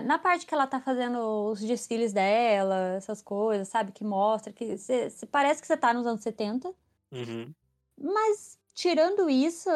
na 0.05 0.19
parte 0.19 0.47
que 0.47 0.55
ela 0.55 0.67
tá 0.67 0.81
fazendo 0.81 1.19
os 1.51 1.61
desfiles 1.61 2.13
dela, 2.13 2.95
essas 2.97 3.21
coisas, 3.23 3.69
sabe? 3.69 3.93
Que 3.93 4.05
mostra 4.05 4.53
que 4.53 4.77
cê- 4.79 5.11
cê- 5.11 5.27
parece 5.27 5.61
que 5.61 5.67
você 5.67 5.77
tá 5.77 5.93
nos 5.93 6.07
anos 6.07 6.23
70. 6.23 6.73
Uhum. 7.13 7.53
Mas, 8.01 8.59
tirando 8.75 9.29
isso, 9.31 9.69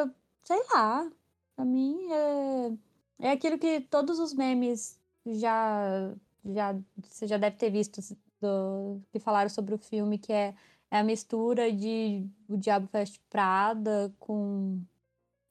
sei 0.45 0.61
lá. 0.73 1.11
Pra 1.57 1.64
mim, 1.64 2.09
é, 2.12 3.28
é 3.28 3.30
aquilo 3.33 3.59
que 3.59 3.80
todos 3.80 4.18
os 4.21 4.33
memes 4.33 4.99
já, 5.26 6.14
já. 6.55 6.76
Você 7.02 7.26
já 7.26 7.37
deve 7.37 7.57
ter 7.57 7.71
visto 7.71 8.00
do, 8.40 9.00
que 9.11 9.19
falaram 9.19 9.49
sobre 9.49 9.75
o 9.75 9.78
filme, 9.78 10.19
que 10.19 10.33
é, 10.33 10.55
é 10.90 10.99
a 10.99 11.05
mistura 11.05 11.73
de 11.73 12.26
O 12.49 12.57
Diabo 12.57 12.88
Veste 12.93 13.21
Prada 13.28 14.12
com 14.19 14.35
um 14.35 14.87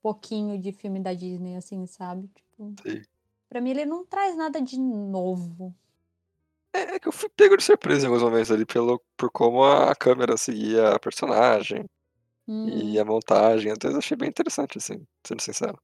pouquinho 0.01 0.59
de 0.59 0.71
filme 0.71 0.99
da 0.99 1.13
Disney, 1.13 1.55
assim, 1.55 1.85
sabe? 1.85 2.27
Tipo, 2.33 2.73
Sei. 2.81 3.03
pra 3.49 3.61
mim, 3.61 3.71
ele 3.71 3.85
não 3.85 4.05
traz 4.05 4.35
nada 4.35 4.61
de 4.61 4.79
novo. 4.79 5.75
É, 6.73 6.95
é 6.95 6.99
que 6.99 7.07
eu 7.07 7.11
fui 7.11 7.29
pego 7.29 7.57
de 7.57 7.63
surpresa 7.63 8.03
em 8.03 8.07
alguns 8.07 8.23
momentos 8.23 8.51
ali 8.51 8.65
pelo, 8.65 9.01
por 9.15 9.31
como 9.31 9.63
a 9.63 9.95
câmera 9.95 10.37
seguia 10.37 10.89
a 10.91 10.99
personagem 10.99 11.85
Uhum. 12.47 12.69
e 12.69 12.99
a 12.99 13.03
montagem. 13.03 13.71
Às 13.71 13.77
vezes 13.81 13.97
achei 13.97 14.15
bem 14.15 14.29
interessante, 14.29 14.77
assim, 14.77 15.05
sendo 15.25 15.41
sincero. 15.41 15.77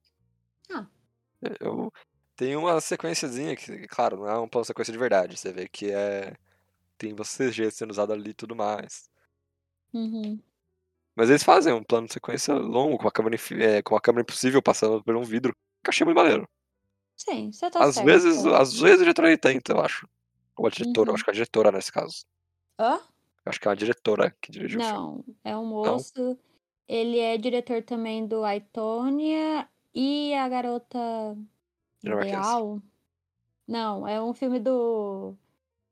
Ah, 0.72 0.88
Eu... 1.60 1.92
Tem 2.44 2.58
uma 2.58 2.82
sequenciazinha 2.82 3.56
que, 3.56 3.88
claro, 3.88 4.18
não 4.18 4.28
é 4.28 4.38
um 4.38 4.50
plano 4.50 4.66
sequência 4.66 4.92
de 4.92 5.00
verdade. 5.00 5.38
Você 5.38 5.54
vê 5.54 5.66
que 5.70 5.90
é. 5.90 6.36
Tem 6.98 7.14
você 7.14 7.50
sendo 7.72 7.92
usado 7.92 8.12
ali 8.12 8.32
e 8.32 8.34
tudo 8.34 8.54
mais. 8.54 9.10
Uhum. 9.94 10.38
Mas 11.16 11.30
eles 11.30 11.42
fazem 11.42 11.72
um 11.72 11.82
plano 11.82 12.08
de 12.08 12.14
sequência 12.14 12.54
longo, 12.54 12.98
com 12.98 13.08
a 13.08 13.12
câmera, 13.12 13.38
é, 13.62 13.82
com 13.82 13.96
a 13.96 14.02
câmera 14.02 14.24
impossível 14.24 14.62
passando 14.62 15.02
por 15.02 15.16
um 15.16 15.24
vidro. 15.24 15.54
Que 15.82 15.88
eu 15.88 15.92
achei 15.92 16.04
muito 16.04 16.18
maneiro. 16.18 16.50
Sim, 17.16 17.50
você 17.50 17.70
tá 17.72 17.82
às 17.82 17.96
certo. 17.96 18.06
Vezes, 18.06 18.46
às 18.46 18.78
vezes 18.78 18.98
o 18.98 19.14
diretor 19.14 19.38
tenta, 19.38 19.72
eu 19.72 19.80
acho. 19.80 20.06
Ou 20.58 20.68
a 20.68 20.70
diretora, 20.70 21.12
Uhum. 21.12 21.16
acho 21.16 21.24
que 21.24 21.30
é 21.30 21.32
a 21.32 21.36
diretora 21.36 21.72
nesse 21.72 21.94
caso. 21.94 22.26
Hã? 22.78 22.96
Eu 22.96 23.50
acho 23.50 23.60
que 23.60 23.68
é 23.68 23.72
uma 23.72 23.78
diretora 23.78 24.36
que 24.42 24.52
dirigiu 24.52 24.82
o 24.82 24.84
filme. 24.84 24.98
Não, 24.98 25.26
é 25.46 25.56
um 25.56 25.66
moço. 25.66 26.38
Ele 26.90 27.20
é 27.20 27.38
diretor 27.38 27.84
também 27.84 28.28
do 28.28 28.44
Aitonia 28.44 29.66
e 29.96 30.34
a 30.34 30.50
Garota. 30.50 30.98
Ideal. 32.04 32.82
Não, 33.68 34.08
é 34.08 34.22
um 34.22 34.34
filme 34.34 34.60
do. 34.60 35.36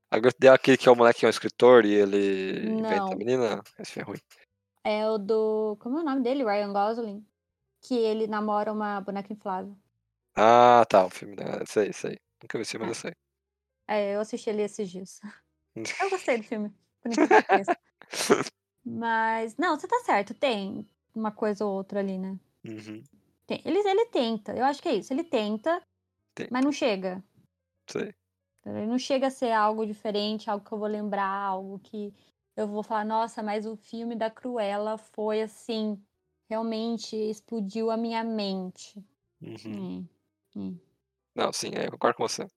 A 0.09 0.19
Garota 0.19 0.37
Ideal 0.37 0.53
é 0.53 0.55
aquele 0.55 0.77
que 0.77 0.89
é 0.89 0.91
o 0.91 0.95
moleque 0.95 1.19
que 1.19 1.25
é 1.25 1.27
um 1.27 1.31
escritor 1.31 1.85
e 1.85 1.93
ele 1.93 2.69
inventa 2.69 3.05
Não. 3.05 3.11
a 3.13 3.15
menina. 3.15 3.63
Esse 3.79 3.93
filme 3.93 4.03
é 4.03 4.11
ruim. 4.11 4.21
É 4.83 5.09
o 5.09 5.17
do. 5.17 5.77
Como 5.79 5.97
é 5.97 6.01
o 6.01 6.05
nome 6.05 6.21
dele? 6.21 6.43
Ryan 6.43 6.73
Gosling. 6.73 7.25
Que 7.81 7.95
ele 7.95 8.27
namora 8.27 8.71
uma 8.71 8.99
boneca 9.01 9.31
inflável. 9.31 9.75
Ah, 10.35 10.85
tá, 10.89 11.05
o 11.05 11.09
filme 11.09 11.35
da. 11.35 11.65
Sei, 11.65 11.93
sei. 11.93 12.19
Nunca 12.41 12.57
vi 12.57 12.63
esse 12.63 12.71
filme, 12.71 12.87
mas 12.87 12.97
eu 12.97 13.01
sei. 13.01 13.15
É, 13.87 14.15
eu 14.15 14.21
assisti 14.21 14.49
ele 14.49 14.63
esses 14.63 14.89
dias. 14.89 15.19
Eu 16.01 16.09
gostei 16.09 16.37
do 16.37 16.43
filme. 16.43 16.73
Por. 17.01 17.11
Mas, 18.83 19.55
não, 19.57 19.79
você 19.79 19.87
tá 19.87 19.99
certo, 20.03 20.33
tem 20.33 20.85
uma 21.15 21.31
coisa 21.31 21.65
ou 21.65 21.73
outra 21.73 21.99
ali, 21.99 22.17
né? 22.17 22.37
Uhum, 22.65 23.03
Tem. 23.45 23.61
Ele, 23.63 23.79
ele 23.79 24.05
tenta, 24.07 24.53
eu 24.53 24.65
acho 24.65 24.81
que 24.81 24.89
é 24.89 24.95
isso. 24.95 25.13
Ele 25.13 25.23
tenta, 25.23 25.81
Mas 26.49 26.63
não 26.63 26.71
chega. 26.71 27.23
Ele 28.65 28.85
não 28.85 28.97
chega 28.97 29.27
a 29.27 29.31
ser 29.31 29.51
algo 29.51 29.85
diferente, 29.85 30.49
algo 30.49 30.63
que 30.65 30.71
eu 30.71 30.77
vou 30.77 30.87
lembrar, 30.87 31.27
algo 31.27 31.79
que 31.79 32.13
eu 32.55 32.67
vou 32.67 32.83
falar, 32.83 33.03
nossa, 33.05 33.41
mas 33.41 33.65
o 33.65 33.75
filme 33.75 34.15
da 34.15 34.29
Cruella 34.29 34.97
foi 34.97 35.41
assim, 35.41 36.01
realmente 36.49 37.15
explodiu 37.15 37.89
a 37.89 37.97
minha 37.97 38.23
mente. 38.23 39.03
Uhum. 39.41 39.55
Hum, 39.65 40.07
hum. 40.55 40.79
Não, 41.35 41.51
sim, 41.51 41.71
é, 41.75 41.87
eu 41.87 41.91
concordo 41.91 42.17
com 42.17 42.27
você. 42.27 42.47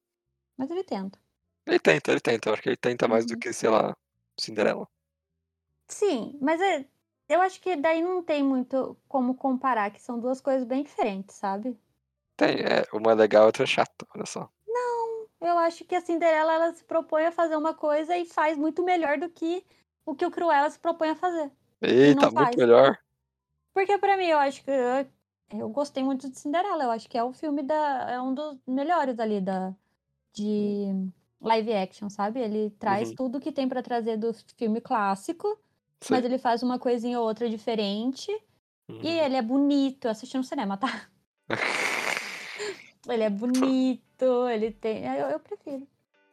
Mas 0.57 0.71
ele 0.71 0.85
tenta. 0.85 1.19
Ele 1.67 1.79
tenta, 1.79 2.11
ele 2.11 2.21
tenta. 2.21 2.49
Eu 2.49 2.53
acho 2.55 2.63
que 2.63 2.69
ele 2.69 2.77
tenta 2.77 3.09
mais 3.09 3.25
do 3.25 3.33
Uhum. 3.33 3.41
que, 3.41 3.53
sei 3.53 3.71
lá, 3.71 3.97
Cinderela. 4.39 4.87
Sim, 5.89 6.39
mas 6.41 6.61
é, 6.61 6.87
eu 7.29 7.41
acho 7.41 7.61
que 7.61 7.77
daí 7.77 8.03
não 8.03 8.23
tem 8.23 8.43
muito 8.43 8.97
como 9.09 9.35
comparar, 9.35 9.91
que 9.91 10.01
são 10.03 10.19
duas 10.21 10.41
coisas 10.41 10.65
bem 10.67 10.83
diferentes, 10.83 11.37
sabe? 11.37 11.79
Tem, 12.37 12.57
é, 12.61 12.85
uma 12.93 13.13
é 13.13 13.15
legal 13.15 13.47
outra 13.47 13.65
é 13.65 13.67
chata, 13.67 14.07
olha 14.15 14.27
só. 14.27 14.51
Eu 15.45 15.59
acho 15.59 15.85
que 15.85 15.95
a 15.95 16.01
Cinderela 16.01 16.55
ela 16.55 16.73
se 16.73 16.83
propõe 16.85 17.27
a 17.27 17.33
fazer 17.33 17.55
uma 17.55 17.75
coisa 17.75 18.17
e 18.17 18.25
faz 18.25 18.57
muito 18.57 18.83
melhor 18.83 19.19
do 19.19 19.29
que 19.29 19.65
o 20.07 20.15
que 20.15 20.25
o 20.25 20.31
Cruella 20.31 20.71
se 20.71 20.79
propõe 20.79 21.11
a 21.11 21.15
fazer. 21.15 21.51
Eita, 21.83 22.23
não 22.23 22.33
faz. 22.33 22.47
muito 22.47 22.59
melhor. 22.59 22.99
Porque 23.75 23.99
pra 23.99 24.17
mim, 24.17 24.27
eu 24.27 24.39
acho 24.39 24.65
que 24.65 24.71
eu, 24.71 25.07
eu 25.59 25.69
gostei 25.69 26.03
muito 26.03 26.31
de 26.31 26.39
Cinderela. 26.39 26.85
Eu 26.85 26.91
acho 26.91 27.09
que 27.09 27.19
é 27.19 27.23
o 27.23 27.33
filme 27.33 27.63
da 27.63 28.11
é 28.11 28.21
um 28.21 28.33
dos 28.33 28.59
melhores 28.67 29.19
ali 29.19 29.41
da 29.41 29.75
de 30.33 30.89
live 31.41 31.75
action, 31.75 32.09
sabe? 32.09 32.41
Ele 32.41 32.71
traz 32.71 33.11
Uhum. 33.11 33.15
tudo 33.17 33.41
que 33.41 33.53
tem 33.53 33.69
pra 33.69 33.83
trazer 33.83 34.17
do 34.17 34.33
filme 34.57 34.81
clássico, 34.81 35.47
Sei. 36.01 36.17
mas 36.17 36.25
ele 36.25 36.39
faz 36.39 36.63
uma 36.63 36.79
coisinha 36.79 37.21
ou 37.21 37.27
outra 37.27 37.51
diferente. 37.51 38.31
Uhum. 38.89 39.01
E 39.03 39.09
ele 39.09 39.37
é 39.37 39.43
bonito. 39.43 40.07
Eu 40.07 40.11
assisti 40.11 40.37
no 40.39 40.45
cinema, 40.45 40.79
tá? 40.79 40.89
Ele 43.09 43.23
é 43.23 43.31
bonito, 43.31 44.49
ele 44.49 44.71
tem. 44.71 45.05
Eu, 45.05 45.29
eu 45.29 45.41
prefiro. 45.41 45.87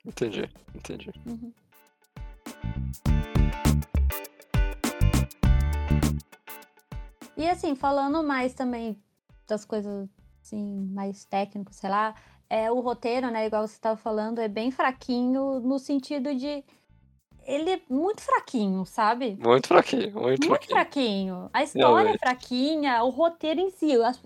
entendi, 0.05 0.49
entendi. 0.73 1.11
Uhum. 1.25 1.51
E 7.35 7.49
assim, 7.49 7.75
falando 7.75 8.23
mais 8.23 8.53
também 8.53 9.01
das 9.47 9.65
coisas 9.65 10.07
assim, 10.41 10.87
mais 10.93 11.25
técnicas, 11.25 11.75
sei 11.75 11.89
lá, 11.89 12.15
é 12.49 12.71
o 12.71 12.79
roteiro, 12.79 13.31
né, 13.31 13.47
igual 13.47 13.67
você 13.67 13.73
estava 13.73 13.97
falando, 13.97 14.39
é 14.39 14.47
bem 14.47 14.71
fraquinho 14.71 15.59
no 15.59 15.79
sentido 15.79 16.35
de 16.35 16.63
ele 17.53 17.69
é 17.71 17.81
muito 17.89 18.21
fraquinho, 18.21 18.85
sabe? 18.85 19.37
Muito 19.39 19.67
fraquinho, 19.67 20.11
muito, 20.13 20.19
Muito 20.25 20.45
fraquinho. 20.47 20.71
fraquinho. 20.71 21.49
A 21.53 21.63
história 21.63 21.87
é 21.87 21.95
Realmente. 22.01 22.19
fraquinha, 22.19 23.03
o 23.03 23.09
roteiro 23.09 23.59
em 23.59 23.69
si, 23.71 23.93
as- 24.01 24.21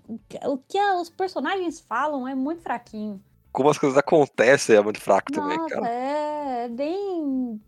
o 0.45 0.57
que 0.57 0.79
os 0.79 1.09
personagens 1.09 1.79
falam 1.79 2.27
é 2.27 2.35
muito 2.35 2.61
fraquinho. 2.61 3.21
Como 3.51 3.69
as 3.69 3.77
coisas 3.77 3.97
acontecem 3.97 4.75
é 4.75 4.81
muito 4.81 4.99
fraco 5.01 5.31
também, 5.31 5.57
Nossa, 5.57 5.75
cara. 5.75 5.87
é, 5.89 6.65
é 6.65 6.69
bem 6.69 7.61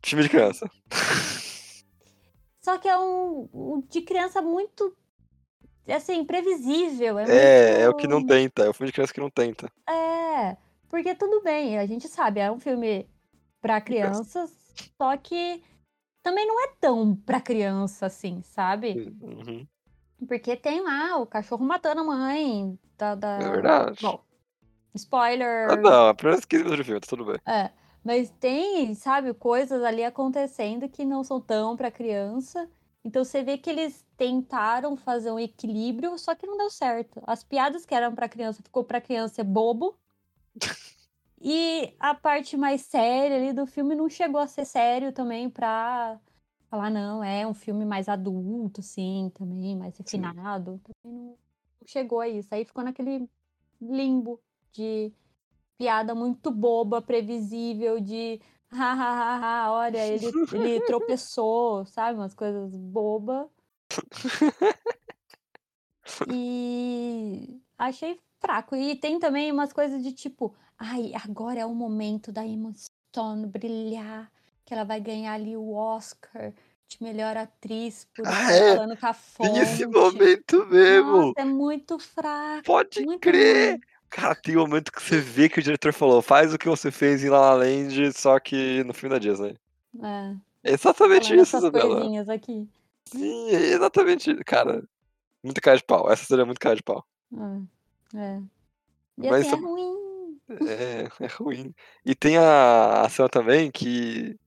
Time 0.00 0.22
de 0.22 0.28
criança. 0.28 0.68
Só 2.60 2.78
que 2.78 2.88
é 2.88 2.98
um, 2.98 3.48
um 3.52 3.80
de 3.88 4.02
criança 4.02 4.40
muito, 4.40 4.96
assim, 5.88 6.24
previsível. 6.24 7.18
É, 7.18 7.24
É, 7.28 7.80
é 7.82 7.88
o 7.88 7.94
que 7.94 8.06
muito- 8.08 8.20
não 8.20 8.26
tenta, 8.26 8.64
é 8.64 8.68
o 8.68 8.72
filme 8.72 8.88
de 8.88 8.92
criança 8.94 9.12
que 9.12 9.20
não 9.20 9.30
tenta. 9.30 9.70
É, 9.88 10.56
porque 10.88 11.14
tudo 11.14 11.42
bem, 11.42 11.78
a 11.78 11.86
gente 11.86 12.08
sabe, 12.08 12.40
é 12.40 12.50
um 12.50 12.58
filme 12.58 13.06
pra 13.62 13.80
crianças, 13.80 14.52
só 14.98 15.16
que 15.16 15.62
também 16.22 16.46
não 16.46 16.62
é 16.64 16.72
tão 16.80 17.14
pra 17.14 17.40
criança 17.40 18.06
assim, 18.06 18.42
sabe? 18.42 19.16
Uhum, 19.20 19.66
Porque 20.26 20.56
tem 20.56 20.82
lá 20.82 21.16
o 21.16 21.26
cachorro 21.26 21.64
matando 21.64 22.02
a 22.02 22.04
mãe, 22.04 22.78
da... 22.98 23.14
da... 23.14 23.38
é 23.38 23.50
verdade. 23.50 23.98
Bom, 24.02 24.20
spoiler... 24.94 25.70
Ah, 25.70 25.76
não, 25.76 26.08
apenas 26.08 26.44
15 26.44 26.64
minutos 26.64 26.84
de 26.84 26.84
filme, 26.84 27.00
tá 27.00 27.06
tudo 27.08 27.24
bem. 27.24 27.38
É, 27.46 27.70
mas 28.04 28.30
tem, 28.40 28.94
sabe, 28.94 29.32
coisas 29.32 29.82
ali 29.82 30.04
acontecendo 30.04 30.88
que 30.88 31.04
não 31.04 31.22
são 31.22 31.40
tão 31.40 31.76
pra 31.76 31.90
criança. 31.90 32.68
Então 33.04 33.24
você 33.24 33.42
vê 33.42 33.58
que 33.58 33.70
eles 33.70 34.04
tentaram 34.16 34.96
fazer 34.96 35.30
um 35.32 35.38
equilíbrio, 35.38 36.16
só 36.18 36.34
que 36.34 36.46
não 36.46 36.56
deu 36.56 36.70
certo. 36.70 37.22
As 37.26 37.42
piadas 37.42 37.84
que 37.84 37.94
eram 37.94 38.14
pra 38.14 38.28
criança 38.28 38.62
ficou 38.62 38.84
pra 38.84 39.00
criança 39.00 39.42
bobo. 39.42 39.96
E 41.44 41.92
a 41.98 42.14
parte 42.14 42.56
mais 42.56 42.82
séria 42.82 43.36
ali 43.36 43.52
do 43.52 43.66
filme 43.66 43.96
não 43.96 44.08
chegou 44.08 44.40
a 44.40 44.46
ser 44.46 44.64
sério 44.64 45.12
também 45.12 45.50
pra 45.50 46.20
falar, 46.70 46.88
não, 46.88 47.22
é 47.22 47.44
um 47.44 47.52
filme 47.52 47.84
mais 47.84 48.08
adulto, 48.08 48.80
sim, 48.80 49.30
também, 49.34 49.76
mais 49.76 49.98
refinado. 49.98 50.80
Também 51.02 51.18
não 51.20 51.36
chegou 51.84 52.20
a 52.20 52.28
isso. 52.28 52.48
Aí 52.54 52.64
ficou 52.64 52.84
naquele 52.84 53.28
limbo 53.80 54.40
de 54.72 55.12
piada 55.76 56.14
muito 56.14 56.50
boba, 56.50 57.02
previsível, 57.02 58.00
de 58.00 58.40
ha, 58.70 58.92
ha, 58.92 59.10
ha, 59.10 59.64
ha, 59.64 59.72
olha, 59.72 60.06
ele, 60.06 60.26
ele 60.52 60.80
tropeçou, 60.86 61.84
sabe? 61.86 62.18
Umas 62.18 62.34
coisas 62.34 62.76
bobas. 62.76 63.48
E 66.28 67.60
achei 67.78 68.20
fraco. 68.42 68.74
E 68.76 68.96
tem 68.96 69.18
também 69.18 69.50
umas 69.52 69.72
coisas 69.72 70.02
de 70.02 70.12
tipo, 70.12 70.54
ai, 70.78 71.12
agora 71.24 71.60
é 71.60 71.66
o 71.66 71.74
momento 71.74 72.32
da 72.32 72.44
Emma 72.44 72.72
Stone 72.74 73.46
brilhar, 73.46 74.30
que 74.64 74.74
ela 74.74 74.84
vai 74.84 75.00
ganhar 75.00 75.34
ali 75.34 75.56
o 75.56 75.72
Oscar 75.74 76.52
de 76.88 77.02
melhor 77.02 77.36
atriz 77.36 78.06
por 78.14 78.26
Ah, 78.26 78.52
é? 78.52 78.76
falando 78.76 78.96
com 78.98 79.06
a 79.06 79.14
Tem 79.38 79.58
esse 79.58 79.84
fonte. 79.84 79.96
momento 79.96 80.66
mesmo! 80.66 81.10
Nossa, 81.28 81.40
é 81.40 81.44
muito 81.44 81.98
fraco. 81.98 82.64
Pode 82.64 83.00
muito 83.04 83.20
crer! 83.20 83.70
ruim. 83.72 83.80
Cara, 84.10 84.34
tem 84.34 84.56
um 84.58 84.60
momento 84.60 84.92
que 84.92 85.02
você 85.02 85.18
vê 85.18 85.48
que 85.48 85.58
o 85.58 85.62
diretor 85.62 85.90
falou, 85.94 86.20
faz 86.20 86.52
o 86.52 86.58
que 86.58 86.68
você 86.68 86.90
fez 86.90 87.24
em 87.24 87.30
La 87.30 87.40
La 87.40 87.54
Land, 87.54 88.12
só 88.12 88.38
que 88.38 88.84
no 88.84 88.92
filme 88.92 89.14
da 89.14 89.18
Disney. 89.18 89.56
É, 90.02 90.34
É 90.64 90.72
exatamente 90.74 91.28
falando 91.28 91.42
isso, 91.42 91.56
Isabela. 91.56 91.94
coisinhas 91.96 92.28
aqui. 92.28 92.68
Sim, 93.06 93.48
é 93.48 93.60
exatamente. 93.72 94.34
Cara, 94.44 94.84
muito 95.42 95.60
cara 95.62 95.78
de 95.78 95.84
pau. 95.84 96.10
Essa 96.12 96.26
seria 96.26 96.44
muito 96.44 96.60
cara 96.60 96.76
de 96.76 96.82
pau. 96.82 97.06
É, 97.34 97.60
é. 98.14 98.40
E 99.18 99.30
Mas 99.30 99.46
assim, 99.46 99.54
é 99.54 99.66
ruim. 99.66 100.38
É, 100.68 101.24
é 101.24 101.26
ruim. 101.26 101.74
E 102.04 102.14
tem 102.14 102.36
a, 102.36 103.02
a 103.02 103.08
cena 103.08 103.28
também 103.28 103.70
que 103.70 104.38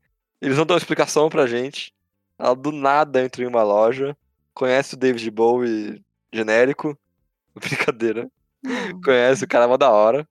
eles 0.42 0.58
não 0.58 0.66
dão 0.66 0.78
explicação 0.78 1.30
pra 1.30 1.48
gente. 1.48 1.94
Ela 2.38 2.56
do 2.56 2.72
nada 2.72 3.24
entra 3.24 3.44
em 3.44 3.48
uma 3.48 3.64
loja, 3.64 4.16
conhece 4.54 4.96
o 4.96 4.98
David 4.98 5.30
Bowie 5.32 6.04
genérico. 6.34 6.98
Brincadeira. 7.56 8.30
Não. 8.62 9.02
Conhece 9.02 9.46
o 9.46 9.48
cara 9.48 9.68
mó 9.68 9.78
da 9.78 9.90
hora. 9.90 10.28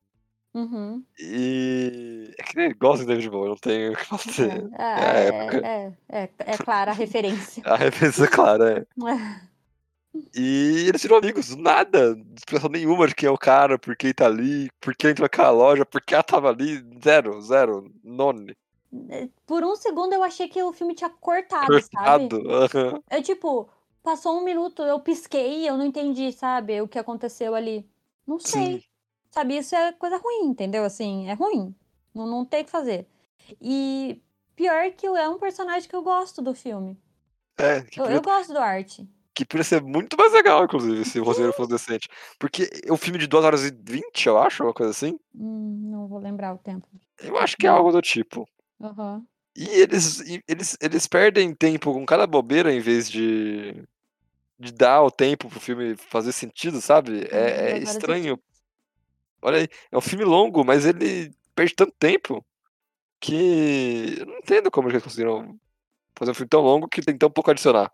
Uhum. 0.53 1.03
E. 1.19 2.33
É 2.39 2.43
que 2.43 2.57
nem 2.57 2.75
gosta 2.77 3.05
do 3.05 3.09
David 3.09 3.29
Bowie, 3.29 3.49
não 3.49 3.57
tem 3.57 3.91
o 3.91 3.97
que 3.97 4.05
fazer. 4.05 4.71
É, 4.79 4.85
é, 4.85 5.57
é, 5.57 5.93
é, 6.09 6.31
é 6.39 6.57
clara 6.59 6.93
a 6.93 6.95
referência. 6.95 7.63
A 7.67 7.77
referência 7.77 8.25
é 8.25 8.29
clara, 8.29 8.79
é. 8.79 8.87
E 10.35 10.87
eles 10.89 11.03
viram 11.03 11.17
amigos 11.17 11.49
do 11.49 11.57
nada, 11.61 12.17
explicação 12.37 12.71
nenhuma 12.71 13.07
de 13.07 13.15
quem 13.15 13.29
é 13.29 13.31
o 13.31 13.39
cara, 13.39 13.79
por 13.79 13.97
que 13.97 14.07
ele 14.07 14.15
tá 14.15 14.27
ali, 14.27 14.71
por 14.81 14.95
que 14.95 15.09
entrou 15.09 15.25
naquela 15.25 15.51
loja, 15.51 15.85
por 15.85 16.01
que 16.01 16.15
ela 16.15 16.23
tava 16.23 16.49
ali, 16.49 16.85
zero, 17.03 17.41
zero, 17.41 17.91
none. 18.03 18.57
Por 19.47 19.65
um 19.65 19.75
segundo 19.75 20.13
eu 20.13 20.23
achei 20.23 20.49
que 20.49 20.63
o 20.63 20.73
filme 20.73 20.95
tinha 20.95 21.11
cortado, 21.11 21.73
sabe? 21.81 22.29
Cortado. 22.29 22.53
aham. 22.53 23.03
Eu, 23.11 23.23
tipo, 23.23 23.69
passou 24.03 24.39
um 24.39 24.45
minuto, 24.45 24.83
eu 24.83 25.01
pisquei 25.01 25.69
eu 25.69 25.77
não 25.77 25.85
entendi, 25.85 26.31
sabe? 26.33 26.81
O 26.81 26.89
que 26.89 26.99
aconteceu 26.99 27.55
ali. 27.55 27.89
Não 28.27 28.39
sei. 28.39 28.81
Sim. 28.81 28.83
Sabe, 29.31 29.59
isso 29.59 29.75
é 29.75 29.93
coisa 29.93 30.17
ruim, 30.17 30.47
entendeu? 30.47 30.85
Assim, 30.85 31.29
é 31.29 31.35
ruim. 31.35 31.75
Não, 32.15 32.25
não 32.25 32.45
tem 32.45 32.63
o 32.63 32.65
que 32.65 32.71
fazer. 32.71 33.09
E 33.61 34.23
pior 34.55 34.93
que 34.93 35.07
é 35.07 35.29
um 35.29 35.39
personagem 35.39 35.89
que 35.89 35.97
eu 35.97 36.03
gosto 36.03 36.41
do 36.41 36.55
filme. 36.55 36.97
É, 37.59 37.83
que 37.83 38.01
Eu, 38.01 38.07
eu 38.07 38.23
gosto 38.23 38.53
do 38.53 38.59
Art. 38.61 39.01
Que 39.35 39.45
podia 39.45 39.65
ser 39.65 39.83
muito 39.83 40.17
mais 40.17 40.33
legal, 40.33 40.65
inclusive, 40.65 41.05
se 41.05 41.19
o 41.19 41.25
roteiro 41.25 41.53
fosse 41.53 41.71
decente. 41.71 42.09
Porque 42.39 42.69
é 42.87 42.93
um 42.93 42.97
filme 42.97 43.19
de 43.19 43.27
2 43.27 43.45
horas 43.45 43.65
e 43.65 43.71
20, 43.71 44.27
eu 44.27 44.39
acho, 44.39 44.63
uma 44.63 44.73
coisa 44.73 44.93
assim. 44.93 45.19
Hum, 45.35 45.91
não 45.91 46.07
vou 46.07 46.19
lembrar 46.19 46.55
o 46.55 46.59
tempo. 46.59 46.87
Eu 47.21 47.37
acho 47.39 47.57
que 47.57 47.67
é 47.67 47.71
algo 47.71 47.91
do 47.91 48.01
tipo. 48.01 48.49
Aham. 48.81 49.25
E 49.57 49.69
eles, 49.69 50.21
e 50.21 50.43
eles, 50.49 50.77
eles 50.81 51.07
perdem 51.07 51.55
tempo 51.55 51.93
com 51.93 52.05
cada 52.05 52.27
bobeira 52.27 52.73
em 52.73 52.81
vez 52.81 53.09
de, 53.11 53.85
de 54.59 54.73
dar 54.73 55.03
o 55.03 55.11
tempo 55.11 55.49
pro 55.49 55.61
filme 55.61 55.97
fazer 55.97 56.33
sentido, 56.33 56.81
sabe? 56.81 57.27
É, 57.31 57.71
é 57.71 57.75
horas 57.75 57.81
e 57.81 57.83
estranho. 57.85 58.37
15. 58.37 58.43
Olha 59.43 59.59
aí, 59.59 59.69
é 59.93 59.99
um 59.99 60.01
filme 60.01 60.25
longo, 60.25 60.65
mas 60.65 60.87
ele 60.87 61.33
perde 61.55 61.75
tanto 61.75 61.95
tempo 61.99 62.45
que 63.21 64.17
eu 64.19 64.27
não 64.27 64.39
entendo 64.39 64.71
como 64.71 64.89
eles 64.89 65.03
conseguiram 65.03 65.59
fazer 66.17 66.31
um 66.31 66.35
filme 66.35 66.49
tão 66.49 66.61
longo 66.61 66.89
que 66.89 67.03
tem 67.03 67.17
tão 67.17 67.31
pouco 67.31 67.51
a 67.51 67.53
adicionar. 67.53 67.93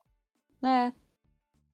É. 0.63 0.93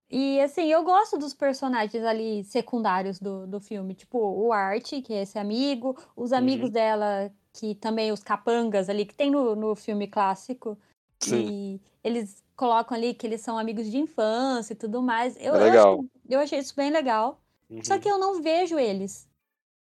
E 0.09 0.41
assim, 0.41 0.71
eu 0.71 0.85
gosto 0.85 1.19
dos 1.19 1.35
personagens 1.35 2.05
ali 2.05 2.45
secundários 2.45 3.19
do, 3.19 3.47
do 3.47 3.61
filme. 3.61 3.95
Tipo, 3.95 4.19
o 4.19 4.53
Art, 4.53 4.89
que 5.03 5.13
é 5.13 5.23
esse 5.23 5.39
amigo, 5.39 5.97
os 6.15 6.33
amigos 6.33 6.67
Uhum. 6.67 6.73
dela, 6.73 7.33
que 7.53 7.75
também 7.75 8.13
os 8.13 8.23
capangas 8.23 8.89
ali, 8.89 9.05
que 9.05 9.15
tem 9.15 9.31
no, 9.31 9.57
no 9.57 9.75
filme 9.75 10.07
clássico. 10.07 10.79
Sim, 11.21 11.47
E 11.49 11.81
eles 12.05 12.45
colocam 12.55 12.97
ali 12.97 13.15
que 13.15 13.27
eles 13.27 13.41
são 13.41 13.59
amigos 13.59 13.91
de 13.91 13.99
infância 13.99 14.75
e 14.75 14.77
tudo 14.77 15.03
mais. 15.03 15.37
Eu, 15.37 15.55
é 15.55 15.59
eu, 15.59 15.65
legal. 15.65 15.99
achei, 15.99 16.11
eu 16.29 16.41
achei 16.41 16.59
isso 16.61 16.75
bem 16.77 16.91
legal. 16.91 17.41
Só 17.83 17.95
Uhum. 17.95 18.01
que 18.01 18.09
eu 18.09 18.19
não 18.19 18.41
vejo 18.43 18.79
eles. 18.79 19.29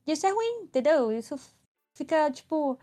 Isso 0.06 0.26
é 0.26 0.32
ruim, 0.32 0.64
entendeu? 0.64 1.12
Isso 1.12 1.36
fica 1.96 2.30
tipo. 2.32 2.78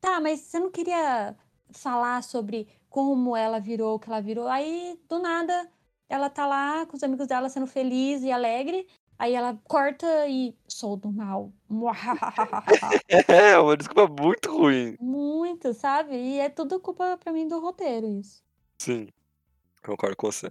Tá, 0.00 0.20
mas 0.20 0.40
você 0.40 0.58
não 0.58 0.70
queria 0.70 1.36
falar 1.70 2.22
sobre 2.22 2.68
como 2.88 3.36
ela 3.36 3.58
virou 3.60 3.96
o 3.96 3.98
que 3.98 4.08
ela 4.08 4.20
virou? 4.20 4.48
Aí, 4.48 4.98
do 5.08 5.18
nada, 5.18 5.70
ela 6.08 6.30
tá 6.30 6.46
lá 6.46 6.86
com 6.86 6.96
os 6.96 7.02
amigos 7.02 7.26
dela 7.26 7.48
sendo 7.48 7.66
feliz 7.66 8.22
e 8.22 8.30
alegre. 8.30 8.86
Aí 9.18 9.34
ela 9.34 9.58
corta 9.64 10.06
e 10.28 10.54
sou 10.68 10.96
do 10.96 11.10
mal. 11.10 11.52
É, 13.28 13.58
uma 13.58 13.76
desculpa 13.76 14.22
muito 14.22 14.56
ruim. 14.56 14.96
Muito, 15.00 15.72
sabe? 15.72 16.16
E 16.16 16.38
é 16.38 16.48
tudo 16.48 16.80
culpa 16.80 17.16
pra 17.16 17.32
mim 17.32 17.48
do 17.48 17.58
roteiro, 17.58 18.06
isso. 18.06 18.42
Sim, 18.78 19.08
concordo 19.82 20.16
com 20.16 20.30
você. 20.30 20.50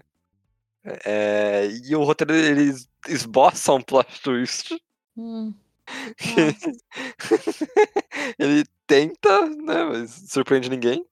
É, 0.84 1.68
e 1.84 1.96
o 1.96 2.04
roteiro, 2.04 2.34
eles 2.34 2.90
esboçam 3.08 3.78
um 3.78 3.82
plot 3.82 4.22
twist. 4.22 4.82
Hum, 5.18 5.54
ele 8.40 8.66
tenta, 8.88 9.48
né, 9.48 9.84
mas 9.84 10.12
surpreende 10.28 10.70
ninguém. 10.70 11.06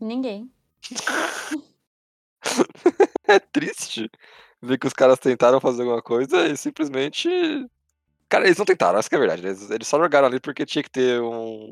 ninguém. 0.00 0.50
É 3.30 3.38
triste 3.38 4.10
ver 4.60 4.78
que 4.78 4.86
os 4.86 4.92
caras 4.92 5.18
tentaram 5.18 5.60
fazer 5.60 5.82
alguma 5.82 6.02
coisa 6.02 6.46
e 6.46 6.56
simplesmente. 6.56 7.28
Cara, 8.28 8.44
eles 8.44 8.58
não 8.58 8.64
tentaram, 8.64 8.98
essa 8.98 9.08
que 9.08 9.14
é 9.14 9.18
a 9.18 9.20
verdade. 9.20 9.46
Eles, 9.46 9.70
eles 9.70 9.88
só 9.88 9.98
jogaram 9.98 10.28
ali 10.28 10.38
porque 10.40 10.64
tinha 10.66 10.82
que 10.82 10.90
ter 10.90 11.20
um- 11.20 11.70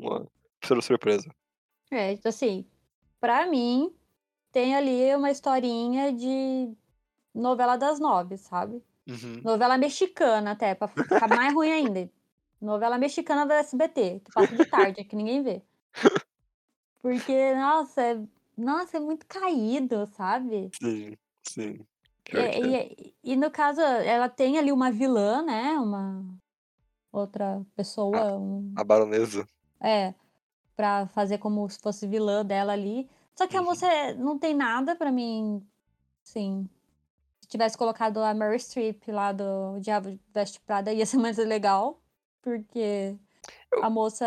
uma 0.69 0.81
surpresa. 0.81 1.29
É, 1.91 2.17
assim, 2.25 2.65
pra 3.19 3.45
mim, 3.47 3.93
tem 4.51 4.75
ali 4.75 5.15
uma 5.15 5.31
historinha 5.31 6.11
de 6.11 6.71
novela 7.33 7.77
das 7.77 7.99
nove, 7.99 8.37
sabe? 8.37 8.83
Uhum. 9.07 9.41
Novela 9.43 9.77
mexicana 9.77 10.51
até, 10.51 10.75
pra 10.75 10.87
ficar 10.87 11.27
mais 11.27 11.53
ruim 11.53 11.71
ainda. 11.71 12.09
Novela 12.61 12.97
mexicana 12.97 13.45
da 13.45 13.55
SBT, 13.55 14.21
que 14.23 14.31
passa 14.33 14.55
de 14.55 14.65
tarde, 14.65 15.03
que 15.03 15.15
ninguém 15.15 15.41
vê. 15.41 15.61
Porque, 17.01 17.55
nossa, 17.55 18.01
é, 18.01 18.21
nossa, 18.57 18.97
é 18.97 18.99
muito 18.99 19.25
caído, 19.25 20.05
sabe? 20.07 20.69
Sim, 20.81 21.15
sim. 21.43 21.79
E, 22.27 22.31
Pior 22.31 22.49
que 22.51 22.75
é. 22.75 22.93
e- 22.93 23.15
e 23.23 23.35
no 23.35 23.49
caso, 23.49 23.81
ela 23.81 24.29
tem 24.29 24.57
ali 24.57 24.71
uma 24.71 24.91
vilã, 24.91 25.41
né? 25.41 25.71
Uma 25.79 26.23
outra 27.11 27.61
pessoa, 27.75 28.37
um- 28.37 28.71
A 28.75 28.83
baronesa. 28.83 29.47
é, 29.79 30.13
pra 30.75 31.07
fazer 31.07 31.37
como 31.39 31.67
se 31.69 31.79
fosse 31.79 32.05
vilã 32.07 32.45
dela 32.45 32.73
ali. 32.73 33.09
Só 33.35 33.47
que 33.47 33.57
a 33.57 33.61
Uhum. 33.61 33.65
moça 33.67 33.87
é- 33.87 34.13
não 34.13 34.37
tem 34.37 34.53
nada 34.53 34.95
pra 34.95 35.11
mim, 35.11 35.65
sim. 36.23 36.69
Se 37.41 37.47
tivesse 37.47 37.77
colocado 37.77 38.19
a 38.19 38.33
Mary 38.33 38.59
Streep 38.59 39.07
lá 39.07 39.31
do 39.31 39.79
Diabo 39.79 40.19
Veste 40.33 40.59
Prada, 40.61 40.93
ia 40.93 41.05
ser 41.05 41.17
mais 41.25 41.37
legal. 41.37 41.99
Porque 42.41 43.15
Eu- 43.73 43.83
a 43.83 43.89
moça, 43.89 44.25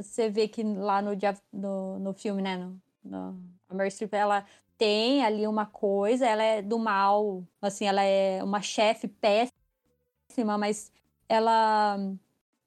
você 0.00 0.30
vê 0.30 0.48
que 0.48 0.62
lá 0.62 1.02
no, 1.02 1.10
no, 1.52 1.98
no 1.98 2.14
filme, 2.14 2.40
né? 2.42 2.56
No, 2.56 2.80
no- 3.04 3.44
a 3.68 3.74
Mary 3.74 3.90
Streep, 3.90 4.14
ela 4.14 4.46
tem 4.76 5.24
ali 5.24 5.46
uma 5.46 5.66
coisa, 5.66 6.26
ela 6.26 6.42
é 6.42 6.62
do 6.62 6.78
mal, 6.78 7.44
assim, 7.62 7.84
ela 7.86 8.02
é 8.02 8.42
uma 8.42 8.60
chefe 8.62 9.08
péssima, 9.08 10.58
mas 10.58 10.90
ela. 11.28 11.96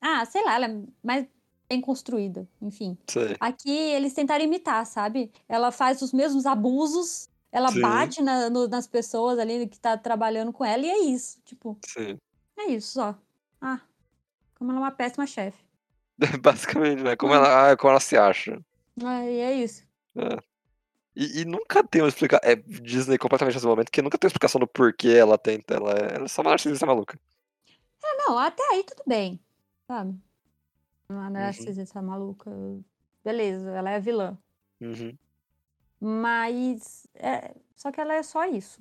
Ah, 0.02 0.26
sei 0.26 0.44
lá, 0.44 0.56
ela 0.56 0.68
é 0.68 0.82
mais 1.04 1.28
bem 1.70 1.82
construída, 1.82 2.48
enfim. 2.62 2.98
Sei. 3.08 3.36
Aqui 3.40 3.70
eles 3.72 4.14
tentaram 4.14 4.44
imitar, 4.46 4.86
sabe? 4.86 5.32
Ela 5.50 5.72
faz 5.72 6.02
os 6.02 6.14
mesmos 6.14 6.46
abusos, 6.46 7.30
ela 7.52 7.72
Sim. 7.72 7.82
bate 7.82 8.22
na- 8.22 8.50
no- 8.50 8.68
nas 8.68 8.88
pessoas 8.88 9.38
ali 9.40 9.68
que 9.68 9.80
tá 9.80 9.98
trabalhando 9.98 10.54
com 10.54 10.64
ela, 10.64 10.86
e 10.86 10.90
é 10.90 11.00
isso. 11.00 11.40
Tipo, 11.44 11.78
Sim. 11.86 12.18
é 12.58 12.68
isso 12.72 12.92
só. 12.94 13.16
Ah, 13.60 13.82
como 14.58 14.72
ela 14.72 14.80
é 14.80 14.84
uma 14.84 14.92
péssima 14.92 15.28
chefe. 15.28 15.62
Basicamente, 16.42 17.04
né? 17.04 17.16
Como 17.16 17.34
Hum. 17.34 17.36
ela, 17.36 17.72
ah, 17.72 17.78
como 17.78 17.92
ela 17.92 18.00
se 18.00 18.16
acha. 18.18 18.60
Ah, 19.04 19.26
e 19.26 19.40
é 19.40 19.54
isso. 19.54 19.84
É. 20.16 20.38
E, 21.20 21.42
e 21.42 21.46
nunca 21.46 21.84
tem 21.84 22.02
uma 22.04 22.08
explicação. 22.10 22.48
É 22.48 22.56
Disney 22.56 23.18
completamente 23.18 23.56
nesse 23.56 23.66
momento, 23.66 23.92
que 23.92 24.02
nunca 24.04 24.18
tem 24.20 24.28
uma 24.28 24.30
explicação 24.30 24.60
do 24.60 24.68
porquê 24.68 25.10
ela 25.10 25.38
tenta. 25.38 25.74
Ela 25.74 25.92
é, 25.94 26.16
ela 26.16 26.26
é 26.26 26.28
só 26.28 26.42
uma 26.44 26.52
narcisista 26.52 26.86
maluca. 26.86 27.20
Ah, 28.04 28.16
não, 28.20 28.38
até 28.38 28.64
aí 28.72 28.84
tudo 28.84 29.04
bem, 29.08 29.40
sabe? 29.88 30.16
Uma 31.10 31.24
Uhum. 31.26 31.30
narcisista 31.32 32.02
maluca. 32.02 32.52
Beleza, 33.24 33.72
ela 33.72 33.90
é 33.90 34.00
vilã. 34.00 34.38
Uhum. 34.80 35.18
Mas. 36.00 37.08
É, 37.16 37.56
só 37.76 37.92
que 37.92 38.00
ela 38.00 38.14
é 38.14 38.22
só 38.24 38.46
isso. 38.46 38.80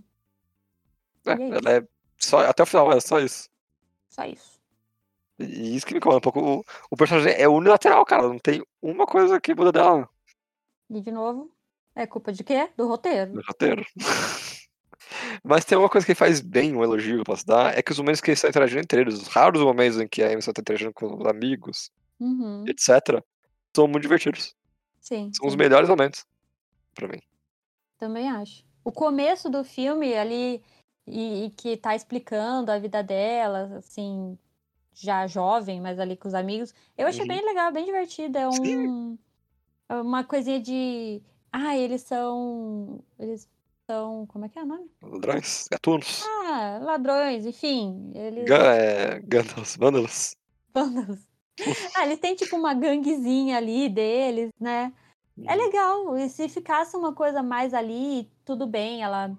É, 1.24 1.34
E 1.34 1.42
é 1.42 1.48
isso. 1.48 1.54
ela 1.54 1.72
é 1.78 1.88
só. 2.18 2.40
Até 2.40 2.62
o 2.62 2.66
final, 2.66 2.92
é 2.92 3.00
só 3.00 3.18
isso. 3.20 3.48
Só 4.10 4.24
isso. 4.24 4.60
E 5.38 5.76
isso 5.76 5.86
que 5.86 5.92
me 5.92 5.98
incomoda 5.98 6.18
um 6.18 6.20
pouco. 6.20 6.40
O, 6.40 6.64
o 6.90 6.96
personagem 6.96 7.32
é 7.34 7.48
unilateral, 7.48 8.04
cara. 8.04 8.22
Não 8.28 8.38
tem 8.38 8.62
uma 8.82 9.06
coisa 9.06 9.40
que 9.40 9.54
muda 9.54 9.72
dela 9.72 10.08
E 10.90 11.00
de 11.00 11.10
novo, 11.10 11.50
é 11.96 12.06
culpa 12.06 12.32
de 12.32 12.44
quê? 12.44 12.68
Do 12.76 12.86
roteiro. 12.86 13.32
no 13.34 13.42
roteiro. 13.42 13.84
Mas 15.42 15.64
tem 15.64 15.78
uma 15.78 15.88
coisa 15.88 16.06
que 16.06 16.14
faz 16.14 16.40
bem, 16.40 16.74
um 16.74 16.82
elogio 16.82 17.14
que 17.16 17.20
eu 17.20 17.24
posso 17.24 17.46
dar, 17.46 17.76
é 17.76 17.82
que 17.82 17.92
os 17.92 17.98
momentos 17.98 18.20
que 18.20 18.30
eles 18.30 18.38
estão 18.38 18.50
interagindo 18.50 18.80
entre 18.80 19.00
eles, 19.00 19.14
os 19.14 19.28
raros 19.28 19.62
momentos 19.62 20.00
em 20.00 20.06
que 20.08 20.22
a 20.22 20.26
Amy 20.26 20.38
está 20.38 20.50
interagindo 20.50 20.92
com 20.92 21.06
os 21.20 21.26
amigos, 21.26 21.90
Uhum. 22.18 22.64
etc., 22.66 23.22
são 23.74 23.86
muito 23.86 24.02
divertidos. 24.02 24.54
Sim. 25.00 25.30
São 25.34 25.46
os 25.46 25.52
sim. 25.52 25.58
melhores 25.58 25.88
momentos, 25.88 26.24
pra 26.94 27.06
mim. 27.08 27.20
Também 27.98 28.28
acho. 28.28 28.64
O 28.84 28.90
começo 28.92 29.48
do 29.48 29.62
filme 29.64 30.14
ali, 30.14 30.62
e, 31.06 31.46
e 31.46 31.50
que 31.50 31.76
tá 31.76 31.94
explicando 31.94 32.70
a 32.72 32.78
vida 32.78 33.02
dela, 33.02 33.76
assim, 33.78 34.36
já 34.92 35.26
jovem, 35.26 35.80
mas 35.80 36.00
ali 36.00 36.16
com 36.16 36.26
os 36.28 36.34
amigos, 36.34 36.74
eu 36.96 37.06
achei 37.06 37.22
Uhum. 37.22 37.28
bem 37.28 37.44
legal, 37.44 37.72
bem 37.72 37.84
divertido. 37.84 38.38
É 38.38 38.48
um. 38.48 39.16
é 39.88 39.94
uma 39.96 40.24
coisinha 40.24 40.58
de. 40.60 41.22
Ah, 41.58 41.74
eles 41.74 42.02
são. 42.02 43.00
Eles 43.18 43.48
são. 43.90 44.26
Como 44.26 44.44
é 44.44 44.48
que 44.50 44.58
é 44.58 44.62
o 44.62 44.66
nome? 44.66 44.90
Ladrões, 45.00 45.66
gatunos, 45.70 46.22
Ah, 46.22 46.78
ladrões, 46.82 47.46
enfim. 47.46 48.12
Eles. 48.14 48.44
ga- 48.44 48.74
é, 48.74 49.20
gândalos, 49.20 49.74
vândalos. 49.74 50.36
Vândalos. 50.74 51.20
Ah, 51.96 52.04
eles 52.04 52.18
têm 52.18 52.34
tipo 52.36 52.54
uma 52.56 52.74
ganguezinha 52.74 53.56
ali 53.56 53.88
deles, 53.88 54.50
né? 54.60 54.92
É 55.46 55.54
Uhum. 55.56 55.64
legal. 55.64 56.18
E 56.18 56.28
se 56.28 56.46
ficasse 56.50 56.94
uma 56.94 57.14
coisa 57.14 57.42
mais 57.42 57.72
ali, 57.72 58.30
tudo 58.44 58.66
bem. 58.66 59.02
Ela 59.02 59.34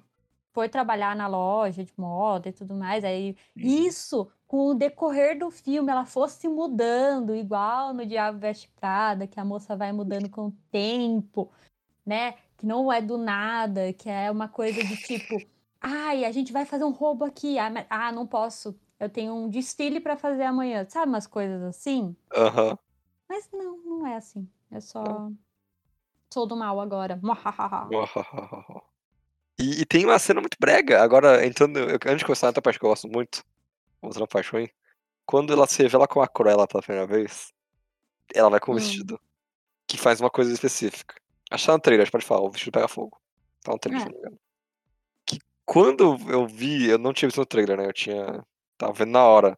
foi 0.53 0.67
trabalhar 0.67 1.15
na 1.15 1.27
loja 1.27 1.83
de 1.85 1.93
moda 1.95 2.49
e 2.49 2.51
tudo 2.51 2.73
mais. 2.73 3.03
Aí, 3.03 3.35
Uhum. 3.55 3.63
isso, 3.63 4.27
com 4.47 4.69
o 4.69 4.73
decorrer 4.73 5.37
do 5.37 5.51
filme, 5.51 5.91
ela 5.91 6.05
fosse 6.05 6.47
mudando, 6.47 7.35
igual 7.35 7.93
no 7.93 8.03
Diabo 8.07 8.39
Veste 8.39 8.67
Prada, 8.75 9.27
que 9.27 9.39
a 9.39 9.45
moça 9.45 9.75
vai 9.75 9.91
mudando 9.91 10.27
com 10.29 10.47
o 10.47 10.53
tempo, 10.71 11.51
né? 12.07 12.35
Que 12.57 12.65
não 12.65 12.91
é 12.91 13.01
do 13.01 13.17
nada, 13.17 13.91
que 13.93 14.09
é 14.09 14.31
uma 14.31 14.47
coisa 14.47 14.81
de 14.83 14.95
tipo, 14.97 15.37
ai, 15.81 16.23
a 16.25 16.31
gente 16.31 16.51
vai 16.53 16.65
fazer 16.65 16.85
um 16.85 16.91
roubo 16.91 17.25
aqui. 17.25 17.59
Ah, 17.59 17.69
mas- 17.69 17.85
ah, 17.89 18.11
não 18.11 18.25
posso. 18.25 18.79
Eu 18.99 19.09
tenho 19.09 19.33
um 19.35 19.49
desfile 19.49 19.99
para 19.99 20.17
fazer 20.17 20.43
amanhã. 20.43 20.85
Sabe 20.89 21.07
umas 21.11 21.27
coisas 21.27 21.61
assim? 21.61 22.15
Aham. 22.33 22.77
Mas 23.29 23.47
não, 23.51 23.77
não 23.77 24.07
é 24.07 24.15
assim. 24.15 24.49
É 24.71 24.79
só. 24.79 25.03
Não. 25.03 25.37
Sou 26.33 26.47
do 26.47 26.55
mal 26.55 26.79
agora. 26.79 27.19
E, 29.59 29.81
e 29.81 29.85
tem 29.87 30.05
uma 30.05 30.19
cena 30.19 30.39
muito 30.39 30.55
brega. 30.59 31.01
Agora, 31.01 31.43
entrando. 31.43 31.77
eu- 31.79 31.95
antes 32.05 32.17
de 32.19 32.25
começar, 32.25 32.45
outra 32.45 32.61
parte 32.61 32.77
que 32.77 32.85
eu 32.85 32.89
gosto 32.89 33.07
muito, 33.07 33.43
mostrando 34.01 34.27
parte 34.27 34.51
ruim. 34.51 34.69
quando 35.25 35.51
ela 35.51 35.65
se 35.65 35.81
revela 35.81 36.07
com 36.07 36.21
a 36.21 36.27
Cruella 36.27 36.67
pela 36.67 36.81
primeira 36.83 37.07
vez, 37.07 37.51
ela 38.35 38.49
vai 38.51 38.59
com 38.59 38.71
um 38.71 38.75
Hum. 38.75 38.77
vestido 38.77 39.19
que 39.87 39.97
faz 39.97 40.21
uma 40.21 40.29
coisa 40.29 40.53
específica. 40.53 41.15
Acho 41.51 41.63
que 41.63 41.67
tá 41.67 41.73
no 41.73 41.79
trailer, 41.81 42.01
a 42.01 42.05
gente 42.05 42.11
pode 42.11 42.25
falar, 42.25 42.41
o 42.41 42.49
vestido 42.51 42.71
pega 42.73 42.87
fogo. 42.87 43.17
Tá 43.63 43.71
no 43.71 43.79
trailer, 43.79 44.01
É. 44.01 44.05
se 44.05 44.09
não 44.11 44.13
me 44.13 44.19
engano. 44.25 44.39
Que 45.25 45.39
quando 45.65 46.17
eu 46.29 46.47
vi, 46.47 46.87
eu 46.89 46.97
não 46.97 47.13
tinha 47.13 47.27
visto 47.27 47.37
no 47.39 47.45
trailer, 47.45 47.77
né? 47.77 47.85
Eu 47.87 47.93
tinha. 47.93 48.45
Tava 48.77 48.93
vendo 48.93 49.11
na 49.11 49.23
hora. 49.23 49.57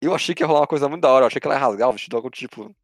Eu 0.00 0.14
achei 0.14 0.34
que 0.34 0.42
ia 0.42 0.46
rolar 0.46 0.60
uma 0.60 0.66
coisa 0.66 0.88
muito 0.88 1.02
da 1.02 1.10
hora, 1.12 1.24
eu 1.24 1.26
achei 1.28 1.40
que 1.40 1.46
ela 1.46 1.54
ia 1.56 1.60
rasgar 1.60 1.88
o 1.88 1.92
vestido, 1.92 2.16
algo 2.16 2.30
tipo. 2.30 2.74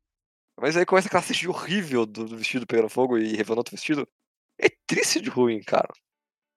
Mas 0.60 0.76
aí 0.76 0.84
começa 0.86 1.06
aquela 1.08 1.22
cena 1.22 1.50
horrível 1.50 2.04
do, 2.06 2.24
do 2.24 2.36
vestido 2.36 2.66
pegando 2.66 2.88
fogo 2.88 3.16
e 3.18 3.28
revelando 3.36 3.60
outro 3.60 3.72
vestido. 3.76 4.08
É 4.58 4.68
triste 4.86 5.20
de 5.20 5.28
ruim, 5.30 5.60
cara. 5.62 5.88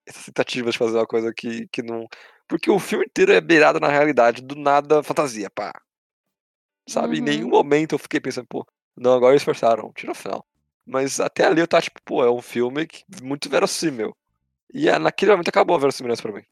Essa 0.07 0.25
tentativa 0.25 0.71
de 0.71 0.77
fazer 0.77 0.97
uma 0.97 1.05
coisa 1.05 1.31
que, 1.33 1.67
que 1.67 1.83
não. 1.83 2.07
Porque 2.47 2.69
o 2.71 2.79
filme 2.79 3.05
inteiro 3.05 3.31
é 3.31 3.39
beirado 3.41 3.79
na 3.79 3.87
realidade, 3.87 4.41
do 4.41 4.55
nada 4.55 5.03
fantasia, 5.03 5.49
pá. 5.51 5.71
Sabe? 6.89 7.19
Em 7.19 7.21
nenhum 7.21 7.45
Uhum. 7.45 7.49
momento 7.51 7.93
eu 7.93 7.99
fiquei 7.99 8.19
pensando, 8.19 8.47
pô, 8.47 8.65
não, 8.97 9.13
agora 9.13 9.33
eles 9.33 9.43
forçaram, 9.43 9.91
tira 9.93 10.11
o 10.11 10.15
final. 10.15 10.45
Mas 10.91 11.21
até 11.21 11.45
ali 11.45 11.61
eu 11.61 11.67
tava 11.67 11.81
tipo, 11.83 12.01
pô, 12.03 12.21
é 12.21 12.29
um 12.29 12.41
filme 12.41 12.85
que- 12.85 13.05
muito 13.23 13.49
verossímil. 13.49 14.13
E 14.73 14.89
é, 14.89 14.99
naquele 14.99 15.31
momento 15.31 15.47
acabou 15.47 15.75
a 15.75 15.79
verossimilhança 15.79 16.21
pra 16.21 16.33
mim. 16.33 16.43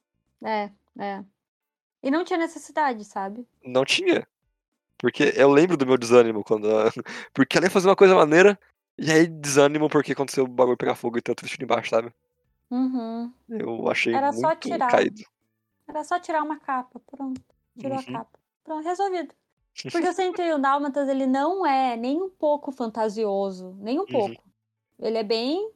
É, 0.44 0.70
é. 0.98 1.24
E 2.02 2.10
não 2.10 2.24
tinha 2.24 2.40
necessidade, 2.40 3.04
sabe? 3.04 3.46
Não 3.62 3.84
tinha. 3.84 4.26
Porque 4.98 5.34
eu 5.36 5.50
lembro 5.52 5.76
do 5.76 5.86
meu 5.86 5.98
desânimo 5.98 6.42
quando. 6.44 6.68
Porque 7.34 7.58
ela 7.58 7.66
ia 7.68 7.72
fazer 7.72 7.90
uma 7.90 7.96
coisa 7.98 8.16
maneira, 8.16 8.58
e 8.98 9.12
aí 9.12 9.28
desânimo 9.28 9.90
porque 9.90 10.12
aconteceu 10.14 10.44
o 10.46 10.48
bagulho 10.48 10.78
pegar 10.78 10.96
fogo 10.96 11.18
e 11.18 11.22
tanto 11.22 11.42
vestido 11.42 11.64
embaixo, 11.64 11.90
sabe? 11.90 12.14
Uhum. 12.72 13.34
Eu 13.50 13.90
achei 13.90 14.14
Era 14.14 14.32
só 14.32 14.48
muito 14.48 14.70
tirar. 14.70 14.90
caído. 14.90 15.22
Era 15.88 16.04
só 16.06 16.18
tirar 16.20 16.44
uma 16.44 16.60
capa, 16.60 17.00
pronto. 17.12 17.42
Tirou 17.78 17.98
Uhum. 17.98 18.04
a 18.04 18.12
capa. 18.20 18.40
Pronto, 18.64 18.86
resolvido. 18.86 19.34
Porque 19.92 20.08
o 20.10 20.14
101 20.14 20.60
Dálmatas, 20.60 21.08
ele 21.08 21.26
não 21.26 21.66
é 21.66 21.96
nem 21.96 22.22
um 22.22 22.30
pouco 22.30 22.72
fantasioso, 22.72 23.76
nem 23.80 23.98
um 23.98 24.02
Uhum. 24.02 24.08
pouco. 24.08 24.44
Ele 25.00 25.18
é 25.18 25.24
bem 25.24 25.72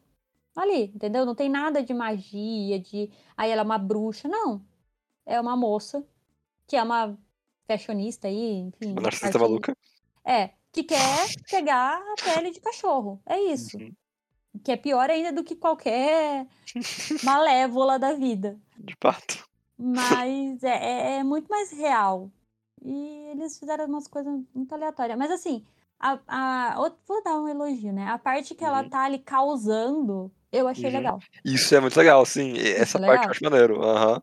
ali, 0.56 0.86
entendeu? 0.94 1.26
Não 1.26 1.34
tem 1.36 1.50
nada 1.50 1.82
de 1.82 1.94
magia, 1.94 2.80
de. 2.80 3.10
Aí 3.38 3.50
ela 3.52 3.62
é 3.62 3.63
uma 3.66 3.78
bruxa, 3.78 4.28
não. 4.28 4.62
É 5.26 5.39
uma 5.39 5.56
moça 5.56 6.06
que 6.68 6.76
é 6.76 6.84
uma 6.84 7.18
fashionista 7.68 8.28
aí, 8.28 8.56
enfim. 8.60 8.92
Uma 8.92 9.02
narcisista 9.04 9.39
maluca. 9.39 9.76
É, 10.26 10.52
que 10.72 10.84
quer 10.84 11.30
pegar 11.50 11.98
a 11.98 12.16
pele 12.24 12.52
de 12.52 12.60
cachorro. 12.60 13.22
É 13.26 13.39
isso. 13.39 13.78
Uhum. 13.78 13.92
Que 14.63 14.74
é 14.74 14.78
pior 14.78 15.10
ainda 15.10 15.32
do 15.32 15.44
que 15.44 15.56
qualquer 15.56 16.46
malévola 17.24 17.98
da 17.98 18.13
vida. 18.13 18.60
De 18.78 18.96
fato. 19.02 19.48
Mas 19.78 20.63
é, 20.63 20.70
é- 20.70 21.16
é 21.18 21.24
muito 21.24 21.48
mais 21.48 21.72
real. 21.72 22.30
E 22.86 23.30
eles 23.32 23.58
fizeram 23.60 23.86
umas 23.86 24.08
coisas 24.08 24.34
muito 24.54 24.74
aleatórias. 24.74 25.17
Mas 25.17 25.32
assim, 25.32 25.65
a, 26.00 26.19
a- 26.28 26.89
vou 27.08 27.24
dar 27.24 27.39
um 27.39 27.48
elogio, 27.48 27.93
né? 27.93 28.08
A 28.08 28.17
parte 28.17 28.54
que 28.56 28.63
ela 28.63 28.84
Uhum. 28.84 28.89
tá 28.89 29.04
ali 29.06 29.19
causando, 29.19 30.32
eu 30.52 30.67
achei 30.67 30.86
Uhum. 30.89 30.98
legal. 30.98 31.19
Isso 31.46 31.74
é 31.76 31.80
muito 31.80 31.98
legal, 31.98 32.26
sim. 32.26 32.54
e 32.54 32.72
Essa 32.74 32.98
é 32.98 33.02
parte 33.02 33.12
legal. 33.12 33.26
eu 33.26 33.32
acho 33.32 33.43
maneiro. 33.43 33.84
Aham. 33.84 34.22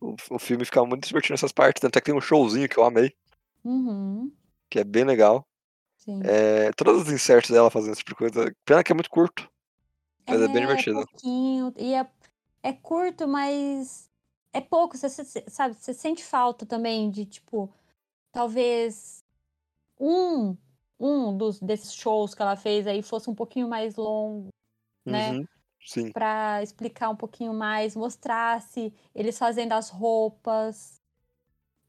O, 0.00 0.16
o 0.30 0.38
filme 0.38 0.64
fica 0.64 0.84
muito 0.84 1.06
divertido 1.06 1.34
nessas 1.34 1.52
partes. 1.52 1.80
Tanto 1.80 1.96
é 1.96 2.00
que 2.00 2.06
tem 2.06 2.14
um 2.14 2.20
showzinho 2.20 2.68
que 2.68 2.78
eu 2.78 2.84
amei, 2.84 3.14
Uhum, 3.64 4.32
que 4.68 4.78
é 4.80 4.84
bem 4.84 5.04
legal. 5.04 5.46
sim. 5.98 6.20
É, 6.24 6.72
todos 6.72 7.02
os 7.02 7.12
inserts 7.12 7.50
dela 7.50 7.70
fazendo 7.70 7.92
esse 7.92 8.00
tipo 8.04 8.10
de 8.10 8.16
coisa. 8.16 8.54
Pena 8.64 8.82
que 8.82 8.92
é 8.92 8.94
muito 8.94 9.10
curto. 9.10 9.48
Mas 10.26 10.40
é, 10.40 10.48
bem 10.48 10.62
divertido. 10.62 11.06
pouquinho. 11.06 11.72
E 11.76 11.94
é, 11.94 12.06
é 12.62 12.72
curto, 12.72 13.28
mas 13.28 14.10
é 14.52 14.60
pouco. 14.60 14.96
Você- 14.96 15.24
sabe, 15.48 15.74
você 15.78 15.94
sente 15.94 16.24
falta 16.24 16.66
também 16.66 17.10
de, 17.10 17.24
tipo, 17.26 17.72
talvez 18.32 19.22
um, 20.00 20.56
um 20.98 21.36
dos, 21.36 21.60
desses 21.60 21.94
shows 21.94 22.34
que 22.34 22.42
ela 22.42 22.56
fez 22.56 22.86
aí 22.86 23.02
fosse 23.02 23.30
um 23.30 23.34
pouquinho 23.34 23.68
mais 23.68 23.94
longo. 23.96 24.48
né? 25.04 25.32
Uhum. 25.32 25.46
Sim. 25.84 26.12
Pra 26.12 26.62
explicar 26.62 27.10
um 27.10 27.16
pouquinho 27.16 27.52
mais, 27.52 27.96
mostrasse 27.96 28.94
eles 29.14 29.36
fazendo 29.36 29.72
as 29.72 29.90
roupas. 29.90 31.00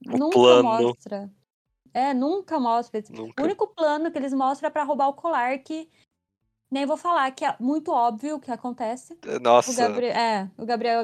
O 0.08 0.17
nunca 0.17 0.34
plano. 0.34 0.63
mostra. 0.63 1.32
É, 1.93 2.12
nunca 2.13 2.60
mostra. 2.60 3.03
O 3.12 3.13
Nunca. 3.13 3.43
único 3.43 3.67
plano 3.67 4.12
que 4.12 4.17
eles 4.17 4.34
mostram 4.34 4.67
é 4.67 4.71
pra 4.71 4.84
roubar 4.84 5.10
o 5.10 5.13
colar, 5.13 5.60
que 5.60 5.88
nem 6.71 6.88
vou 6.88 6.97
falar, 6.97 7.29
que 7.32 7.45
é 7.45 7.56
muito 7.60 7.91
óbvio 7.91 8.38
o 8.38 8.39
que 8.39 8.49
acontece. 8.51 9.15
É, 9.27 9.38
O, 9.38 9.39
Nossa. 9.39 9.71
Gabri 9.75 10.08
é, 10.08 10.49
o 10.58 10.65
Gabriel 10.65 11.03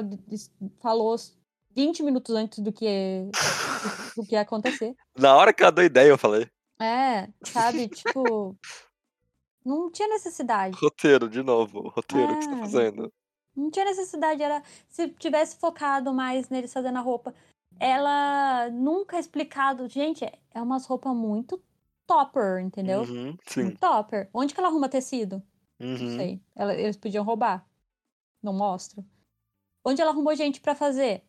falou 0.80 1.14
20 1.74 2.02
minutos 2.02 2.34
antes 2.34 2.58
do 2.58 2.72
que, 2.72 3.28
do 4.16 4.24
que 4.26 4.34
ia 4.34 4.40
acontecer. 4.42 4.94
Na 5.16 5.36
hora 5.36 5.52
que 5.52 5.62
ela 5.62 5.72
deu 5.72 5.84
ideia, 5.84 6.08
eu 6.08 6.18
falei. 6.18 6.48
É, 6.80 7.28
sabe? 7.44 7.88
Tipo, 7.88 8.56
não 9.64 9.90
tinha 9.90 10.08
necessidade. 10.08 10.76
Roteiro, 10.80 11.28
de 11.28 11.42
novo. 11.42 11.88
Roteiro, 11.88 12.32
o 12.32 12.38
que 12.38 12.44
você 12.44 12.50
tá 12.50 12.56
É. 12.56 12.60
fazendo? 12.60 13.12
Não 13.54 13.70
tinha 13.70 13.84
necessidade, 13.84 14.42
era 14.42 14.62
se 14.88 15.08
tivesse 15.08 15.56
focado 15.56 16.14
mais 16.14 16.48
neles 16.48 16.72
fazendo 16.72 16.96
a 16.98 17.02
roupa. 17.02 17.34
Ela 17.78 18.70
nunca 18.70 19.16
é 19.16 19.20
explicado, 19.20 19.88
gente, 19.88 20.24
é 20.24 20.38
é 20.52 20.60
umas 20.62 20.84
roupas 20.86 21.14
muito 21.14 21.62
topper, 22.06 22.58
entendeu? 22.60 23.02
Uhum. 23.02 23.36
Sim. 23.46 23.62
Muito 23.64 23.78
topper. 23.78 24.28
Onde 24.34 24.52
que 24.54 24.60
ela 24.60 24.68
arruma 24.68 24.88
tecido? 24.88 25.42
Não 25.78 25.88
Uhum. 25.90 26.16
sei. 26.16 26.40
Ela- 26.56 26.74
eles 26.74 26.96
podiam 26.96 27.24
roubar. 27.24 27.64
Não 28.42 28.52
mostra. 28.52 29.04
Onde 29.84 30.00
ela 30.02 30.10
arrumou 30.10 30.34
gente 30.34 30.60
pra 30.60 30.74
fazer? 30.74 31.22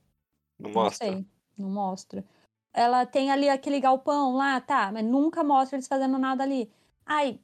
Não 0.62 0.70
Não 0.72 0.84
mostra. 0.84 1.08
sei. 1.08 1.26
Não 1.58 1.70
mostra. 1.70 2.26
Ela 2.74 3.06
tem 3.06 3.32
ali 3.32 3.50
aquele 3.50 3.80
galpão 3.80 4.36
lá, 4.36 4.62
tá, 4.62 4.92
mas 4.92 5.04
nunca 5.04 5.44
mostra 5.44 5.76
eles 5.78 5.88
fazendo 5.88 6.18
nada 6.18 6.44
ali. 6.44 6.72
Ai, 7.06 7.40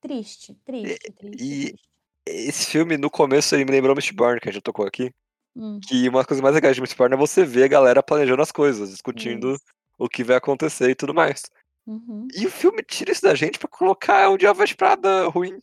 triste, 0.00 0.54
triste, 0.64 0.98
triste, 1.12 1.44
e- 1.44 1.60
triste. 1.72 1.82
Esse 2.24 2.66
filme, 2.70 2.96
no 2.96 3.10
começo, 3.10 3.54
ele 3.54 3.64
me 3.64 3.72
lembrou 3.72 3.96
Mistborn, 3.96 4.40
que 4.40 4.48
a 4.48 4.52
gente 4.52 4.62
tocou 4.62 4.86
aqui. 4.86 5.12
Hum, 5.56 5.80
Que 5.86 6.08
uma 6.08 6.20
das 6.20 6.26
coisas 6.26 6.40
mais 6.42 6.54
legais 6.54 6.74
de 6.76 6.80
Mistborn 6.80 7.12
é 7.14 7.18
você 7.18 7.44
ver 7.44 7.64
a 7.64 7.68
galera 7.68 8.02
planejando 8.02 8.40
as 8.40 8.52
coisas, 8.52 8.90
discutindo 8.90 9.52
isso. 9.54 9.64
o 9.98 10.08
que 10.08 10.24
vai 10.24 10.36
acontecer 10.36 10.88
e 10.90 10.94
tudo 10.94 11.12
mais. 11.12 11.42
Uhum. 11.86 12.28
E 12.34 12.46
o 12.46 12.50
filme 12.50 12.82
tira 12.82 13.10
isso 13.12 13.22
da 13.22 13.34
gente 13.34 13.58
pra 13.58 13.68
colocar 13.68 14.30
o 14.30 14.38
Diabo 14.38 14.58
Veste 14.60 14.76
Prada 14.76 15.26
ruim. 15.28 15.60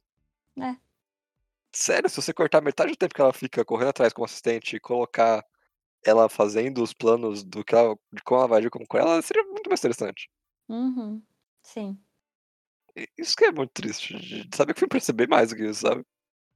É. 0.60 0.76
Sério, 1.72 2.10
se 2.10 2.16
você 2.22 2.34
cortar 2.34 2.62
metade 2.62 2.92
do 2.92 2.98
tempo 2.98 3.14
que 3.16 3.22
ela 3.22 3.34
fica 3.34 3.64
correndo 3.64 3.90
atrás 3.90 4.12
como 4.14 4.26
assistente 4.26 4.76
e 4.76 4.80
colocar 4.80 5.44
ela 6.06 6.30
fazendo 6.30 6.82
os 6.82 6.94
planos 6.94 7.44
do 7.44 7.64
que 7.64 7.76
ela, 7.76 7.96
de 8.12 8.22
como 8.24 8.40
ela 8.40 8.48
vai 8.48 8.60
agir 8.60 8.70
como 8.70 8.88
com 8.88 8.98
ela, 8.98 9.22
seria 9.22 9.44
muito 9.44 9.70
mais 9.70 9.80
interessante. 9.80 10.30
Uhum. 10.68 11.22
Sim. 11.62 11.98
Isso 13.18 13.36
que 13.36 13.46
é 13.46 13.52
muito 13.52 13.72
triste. 13.72 14.18
de 14.18 14.56
Saber 14.56 14.74
que 14.74 14.78
eu 14.78 14.82
fui 14.82 14.88
perceber 14.88 15.28
mais 15.28 15.50
do 15.50 15.56
que 15.56 15.66
isso, 15.66 15.82
sabe? 15.82 16.06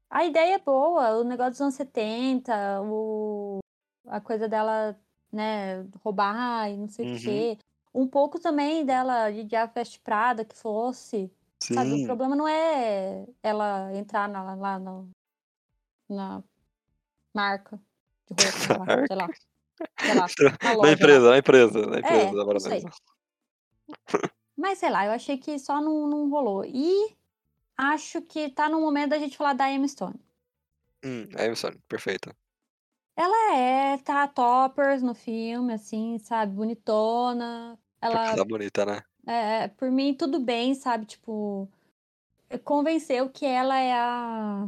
A 0.10 0.26
ideia 0.26 0.56
é 0.56 0.60
boa, 0.60 1.18
o 1.20 1.24
negócio 1.24 1.52
dos 1.52 1.62
anos 1.62 1.76
70, 1.76 2.82
o... 2.84 3.60
a 4.08 4.22
coisa 4.22 4.48
dela, 4.48 5.00
né, 5.32 5.82
roubar 6.04 6.70
e 6.70 6.78
não 6.78 6.88
sei 6.88 7.06
o 7.06 7.10
Uhum. 7.10 7.20
quê. 7.20 7.58
Um 7.94 8.08
pouco 8.08 8.40
também 8.40 8.86
dela 8.86 9.32
de 9.32 9.44
Diabo 9.44 9.74
Veste 9.74 10.00
Prada, 10.00 10.44
que 10.46 10.56
fosse. 10.56 11.32
Sabe, 11.62 11.94
o 11.94 11.98
Sim. 11.98 12.06
problema 12.06 12.36
não 12.36 12.48
é 12.48 13.26
ela 13.42 13.96
entrar 13.96 14.28
na, 14.28 14.56
lá 14.56 14.78
no, 14.80 15.10
na 16.10 16.44
marca 17.34 17.80
de 18.32 18.46
roupa, 18.46 18.86
sei 19.08 19.16
lá, 19.16 19.28
sei 20.00 20.16
lá. 20.16 20.28
Na 20.64 20.74
lá. 20.74 20.92
empresa, 20.92 21.30
na 21.30 21.38
empresa, 21.38 21.86
na 21.86 22.00
empresa 22.00 22.16
É, 22.16 22.26
da 22.26 22.32
sei. 22.32 22.46
baronesa. 22.46 22.90
Mas 24.56 24.78
sei 24.78 24.90
lá, 24.90 25.06
eu 25.06 25.12
achei 25.12 25.38
que 25.38 25.58
só 25.60 25.82
não, 25.82 26.08
não 26.08 26.30
rolou. 26.30 26.64
E 26.66 27.16
acho 27.78 28.22
que 28.22 28.50
tá 28.50 28.70
no 28.70 28.80
momento 28.80 29.10
da 29.12 29.20
gente 29.20 29.36
falar 29.36 29.54
da 29.54 29.70
Emma 29.72 29.88
Stone. 29.88 30.20
Hum, 31.04 31.28
a 31.36 31.46
Emma 31.46 31.56
Stone, 31.56 31.80
perfeita. 31.88 32.36
Ela 33.16 33.56
é, 33.56 33.98
tá 33.98 34.28
toppers 34.28 35.02
no 35.04 35.14
filme, 35.14 35.74
assim, 35.74 36.18
sabe? 36.20 36.54
Bonitona. 36.54 37.78
Ela, 38.02 38.36
tá 38.36 38.44
bonita, 38.44 38.86
né? 38.86 39.02
é, 39.26 39.68
por 39.70 39.90
mim, 39.90 40.14
tudo 40.14 40.40
bem, 40.40 40.74
sabe? 40.76 41.06
Tipo, 41.06 41.70
convenceu 42.64 43.30
que 43.30 43.46
ela 43.46 43.78
é 43.80 43.94
a 43.94 44.68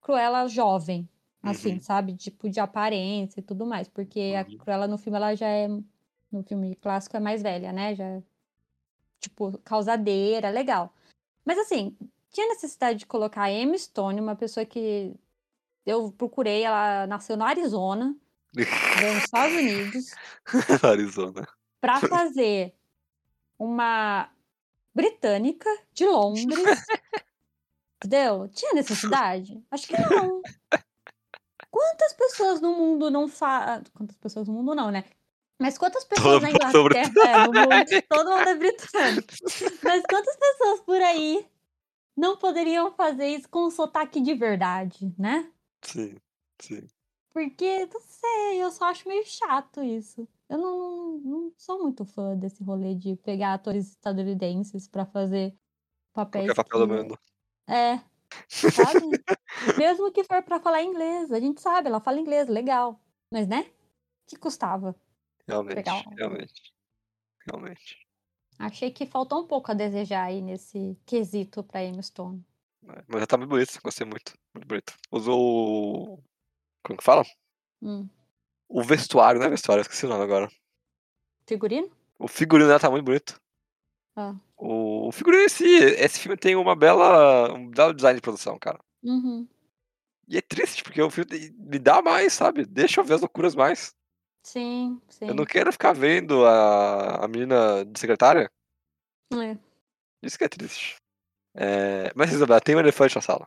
Cruella 0.00 0.48
jovem, 0.48 1.08
assim, 1.42 1.74
Uhum. 1.74 1.80
sabe? 1.82 2.14
Tipo, 2.16 2.48
de 2.48 2.60
aparência 2.60 3.40
e 3.40 3.42
tudo 3.42 3.66
mais. 3.66 3.88
Porque 3.88 4.34
a 4.36 4.48
Uhum. 4.50 4.58
Cruella 4.58 4.86
no 4.86 4.98
filme, 4.98 5.16
ela 5.18 5.34
já 5.34 5.46
é, 5.48 5.68
no 6.30 6.42
filme 6.44 6.74
clássico, 6.76 7.16
é 7.16 7.20
mais 7.20 7.42
velha, 7.42 7.72
né? 7.72 7.94
Já, 7.94 8.04
é, 8.04 8.22
tipo, 9.20 9.58
causadeira, 9.64 10.50
legal. 10.50 10.94
Mas, 11.44 11.58
assim, 11.58 11.96
tinha 12.30 12.48
necessidade 12.48 13.00
de 13.00 13.06
colocar 13.06 13.42
a 13.42 13.52
Emma 13.52 13.76
Stone, 13.76 14.20
uma 14.20 14.36
pessoa 14.36 14.64
que 14.64 15.14
eu 15.84 16.12
procurei, 16.12 16.62
ela 16.62 17.06
nasceu 17.06 17.36
no 17.36 17.44
Arizona, 17.44 18.16
nos 18.54 19.24
Estados 19.24 19.54
Unidos, 19.56 20.14
Arizona. 20.84 21.46
pra 21.80 21.98
fazer 22.00 22.74
uma 23.58 24.30
britânica 24.94 25.68
de 25.92 26.06
Londres. 26.06 26.46
Entendeu? 28.04 28.48
Tinha 28.48 28.74
necessidade? 28.74 29.62
Acho 29.70 29.86
que 29.86 29.92
não. 29.96 30.42
Quantas 31.72 32.12
pessoas 32.12 32.60
no 32.60 32.76
mundo 32.76 33.10
não 33.10 33.26
fazem. 33.26 33.84
Quantas 33.94 34.16
pessoas 34.18 34.46
no 34.46 34.52
mundo 34.52 34.74
não, 34.74 34.90
né? 34.90 35.04
Mas 35.58 35.78
quantas 35.78 36.04
Todo 36.04 36.16
pessoas 36.16 36.42
na 36.42 36.48
mundo 36.48 36.58
tá 36.58 36.68
Inglaterra 36.68 37.44
é, 37.44 37.46
no 37.46 37.52
mundo, 37.52 38.02
todo 38.08 38.30
mundo 38.30 38.48
é 38.48 38.54
britânico. 38.54 39.34
Mas 39.82 40.02
quantas 40.04 40.36
pessoas 40.36 40.80
por 40.80 41.00
aí 41.00 41.46
não 42.14 42.36
poderiam 42.36 42.92
fazer 42.92 43.28
isso 43.28 43.48
com 43.48 43.66
um 43.66 43.70
sotaque 43.70 44.20
de 44.20 44.34
verdade, 44.34 45.14
né? 45.18 45.50
Sim, 45.80 46.16
sim. 46.60 46.86
Porque, 47.32 47.86
não 47.86 48.00
sei, 48.02 48.62
eu 48.62 48.70
só 48.70 48.86
acho 48.86 49.08
meio 49.08 49.24
chato 49.24 49.82
isso. 49.82 50.28
Eu 50.50 50.58
não, 50.58 51.18
não 51.24 51.52
sou 51.56 51.82
muito 51.82 52.04
fã 52.04 52.36
desse 52.36 52.62
rolê 52.62 52.94
de 52.94 53.16
pegar 53.16 53.54
atores 53.54 53.88
estadunidenses 53.88 54.86
pra 54.86 55.06
fazer 55.06 55.56
papéis 56.12 56.52
Qualquer 56.52 56.64
papel 56.64 56.80
do 56.80 56.88
que... 56.88 57.02
mundo. 57.02 57.18
É, 57.66 58.00
sabe? 58.48 59.24
Mesmo 59.78 60.12
que 60.12 60.24
for 60.24 60.42
pra 60.42 60.60
falar 60.60 60.82
inglês, 60.82 61.30
a 61.32 61.40
gente 61.40 61.60
sabe, 61.60 61.88
ela 61.88 62.00
fala 62.00 62.20
inglês, 62.20 62.48
legal. 62.48 63.00
Mas, 63.30 63.46
né? 63.46 63.70
Que 64.26 64.36
custava? 64.36 64.94
Realmente, 65.46 65.90
realmente. 66.16 66.74
Realmente. 67.46 68.06
Achei 68.58 68.90
que 68.90 69.06
faltou 69.06 69.42
um 69.42 69.46
pouco 69.46 69.70
a 69.70 69.74
desejar 69.74 70.24
aí 70.24 70.40
nesse 70.40 70.96
quesito 71.04 71.64
pra 71.64 71.82
Emma 71.84 72.02
Stone. 72.02 72.44
É, 72.88 73.02
Mas 73.08 73.20
já 73.20 73.26
tá 73.26 73.36
muito 73.36 73.50
bonito, 73.50 73.80
gostei 73.82 74.06
muito. 74.06 74.34
Muito 74.54 74.66
bonito. 74.66 74.94
Usou 75.10 75.40
o. 75.40 76.22
Como 76.84 76.98
que 76.98 77.04
fala? 77.04 77.24
Hum. 77.80 78.08
O 78.68 78.82
vestuário, 78.82 79.40
não 79.40 79.46
é 79.46 79.50
vestuário, 79.50 79.82
esqueci 79.82 80.06
o 80.06 80.08
nome 80.08 80.24
agora. 80.24 80.48
Figurino? 81.46 81.90
O 82.18 82.28
figurino 82.28 82.68
dela 82.68 82.80
tá 82.80 82.90
muito 82.90 83.04
bonito. 83.04 83.40
Ah. 84.16 84.34
O, 84.56 85.10
figurino 85.12 85.42
em 85.44 85.48
si, 85.48 85.64
esse 85.64 86.20
filme 86.20 86.36
tem 86.36 86.54
uma 86.54 86.76
bela. 86.76 87.52
um 87.52 87.68
belo 87.68 87.92
design 87.94 88.16
de 88.16 88.22
produção, 88.22 88.58
cara. 88.58 88.78
Uhum. 89.02 89.46
E 90.28 90.38
é 90.38 90.40
triste, 90.40 90.82
porque 90.82 91.02
o 91.02 91.10
filme 91.10 91.50
me 91.58 91.78
dá 91.78 92.00
mais, 92.00 92.32
sabe? 92.32 92.64
Deixa 92.64 93.00
eu 93.00 93.04
ver 93.04 93.14
as 93.14 93.20
loucuras 93.20 93.54
mais. 93.54 93.94
Sim, 94.42 95.00
sim. 95.08 95.26
Eu 95.26 95.34
não 95.34 95.44
quero 95.44 95.72
ficar 95.72 95.92
vendo 95.92 96.44
a, 96.44 97.24
a 97.24 97.28
menina 97.28 97.84
de 97.84 97.98
secretária. 97.98 98.50
É. 99.32 99.56
Isso 100.22 100.38
que 100.38 100.44
é 100.44 100.48
triste. 100.48 100.96
É, 101.54 102.12
Mas, 102.14 102.32
Isabela, 102.32 102.60
tem 102.60 102.74
um 102.74 102.80
elefante 102.80 103.14
na 103.14 103.22
sala. 103.22 103.46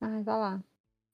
Ai, 0.00 0.22
vai 0.22 0.38
lá. 0.38 0.64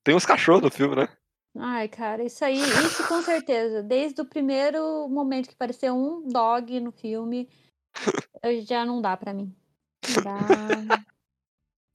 Tem 0.05 0.14
uns 0.14 0.27
cachorros 0.27 0.62
no 0.62 0.71
filme, 0.71 0.97
né? 0.97 1.09
Ai, 1.57 1.88
cara, 1.88 2.23
isso 2.23 2.45
aí, 2.45 2.61
isso 2.61 3.07
com 3.09 3.21
certeza. 3.23 3.83
Desde 3.83 4.21
o 4.21 4.25
primeiro 4.25 5.09
momento 5.09 5.49
que 5.49 5.55
apareceu 5.55 5.95
um 5.95 6.27
dog 6.29 6.79
no 6.79 6.93
filme, 6.93 7.49
eu 8.43 8.62
já 8.62 8.85
não 8.85 9.03
dá 9.03 9.16
pra 9.16 9.35
mim. 9.35 9.55
Não 10.09 10.23
dá. 10.23 10.38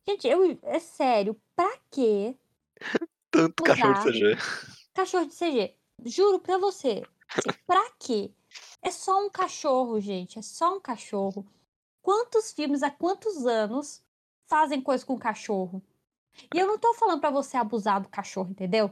Gente, 0.07 0.27
eu, 0.27 0.57
é 0.63 0.79
sério, 0.79 1.39
pra 1.55 1.77
quê 1.89 2.35
Tanto 3.31 3.63
cachorro 3.63 3.93
de 3.93 3.99
Usar. 3.99 4.11
CG. 4.11 4.37
cachorro 4.93 5.25
de 5.25 5.33
CG? 5.35 5.75
Juro 6.05 6.39
pra 6.39 6.57
você. 6.57 7.03
assim, 7.29 7.49
Pra 7.65 7.91
quê? 7.99 8.31
É 8.81 8.91
só 8.91 9.19
um 9.25 9.29
cachorro, 9.29 9.99
gente. 9.99 10.37
É 10.37 10.41
só 10.41 10.75
um 10.75 10.79
cachorro. 10.79 11.45
Quantos 12.01 12.51
filmes 12.53 12.83
há 12.83 12.91
quantos 12.91 13.45
anos 13.47 14.03
fazem 14.47 14.79
coisa 14.81 15.03
com 15.05 15.17
cachorro? 15.17 15.81
E 16.53 16.59
eu 16.59 16.67
não 16.67 16.77
tô 16.77 16.93
falando 16.93 17.19
pra 17.19 17.31
você 17.31 17.57
abusar 17.57 17.99
do 18.01 18.09
cachorro, 18.09 18.49
entendeu? 18.51 18.91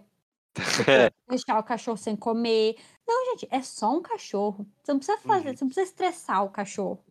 É, 0.88 1.12
deixar 1.28 1.60
o 1.60 1.64
cachorro 1.64 1.98
sem 1.98 2.16
comer. 2.16 2.76
Não, 3.08 3.26
gente, 3.32 3.48
é 3.52 3.62
só 3.62 3.92
um 3.92 4.02
cachorro. 4.02 4.66
Você 4.84 4.92
não 4.92 5.00
precisa 5.00 5.18
fazer, 5.20 5.50
Uhum. 5.50 5.58
você 5.58 5.64
não 5.64 5.70
precisa 5.70 5.88
estressar 5.90 6.44
o 6.44 6.50
cachorro. 6.50 7.04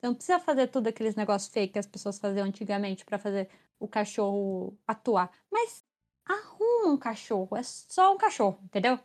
Você 0.00 0.06
não 0.06 0.14
precisa 0.14 0.38
fazer 0.38 0.68
tudo 0.68 0.88
aqueles 0.88 1.16
negócios 1.16 1.52
fake 1.52 1.72
que 1.72 1.78
as 1.78 1.86
pessoas 1.86 2.18
faziam 2.20 2.46
antigamente 2.46 3.04
pra 3.04 3.18
fazer 3.18 3.48
o 3.80 3.88
cachorro 3.88 4.78
atuar. 4.86 5.28
Mas 5.50 5.84
arruma 6.24 6.92
um 6.92 6.96
cachorro, 6.96 7.56
é 7.56 7.62
só 7.64 8.14
um 8.14 8.18
cachorro, 8.18 8.60
entendeu? 8.64 8.98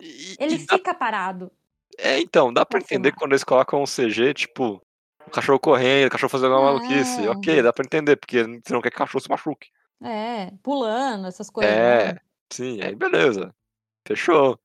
e- 0.00 0.34
Ele 0.40 0.56
e 0.56 0.66
dá- 0.66 0.76
fica 0.76 0.92
parado. 0.94 1.52
é, 1.98 2.18
então, 2.18 2.52
dá 2.52 2.64
pra 2.66 2.78
Pra 2.80 2.84
entender 2.84 3.12
quando 3.12 3.32
eles 3.32 3.44
colocam 3.44 3.80
um 3.82 3.86
CG, 3.86 4.34
tipo, 4.34 4.82
o 5.26 5.30
cachorro 5.30 5.60
correndo, 5.60 6.08
o 6.08 6.10
cachorro 6.10 6.30
fazendo 6.30 6.52
uma 6.52 6.62
maluquice. 6.72 7.24
É. 7.26 7.30
Ok, 7.30 7.62
dá 7.62 7.72
pra 7.72 7.84
entender, 7.84 8.16
porque 8.16 8.42
você 8.42 8.72
não 8.72 8.80
quer 8.80 8.90
que 8.90 8.96
o 8.96 8.98
cachorro 8.98 9.22
se 9.22 9.28
machuque. 9.30 9.68
É, 10.02 10.50
pulando, 10.62 11.28
essas 11.28 11.48
coisas. 11.50 11.72
É, 11.72 12.12
né? 12.14 12.20
sim, 12.52 12.80
aí 12.82 12.94
beleza. 12.96 13.54
Fechou. 14.08 14.58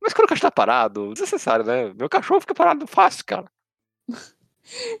Mas 0.00 0.14
quando 0.14 0.26
o 0.26 0.28
cachorro 0.28 0.50
tá 0.50 0.54
parado, 0.54 1.12
desnecessário, 1.12 1.64
né? 1.66 1.92
Meu 1.94 2.08
cachorro 2.08 2.40
fica 2.40 2.54
parado 2.54 2.86
fácil, 2.86 3.24
cara. 3.26 3.50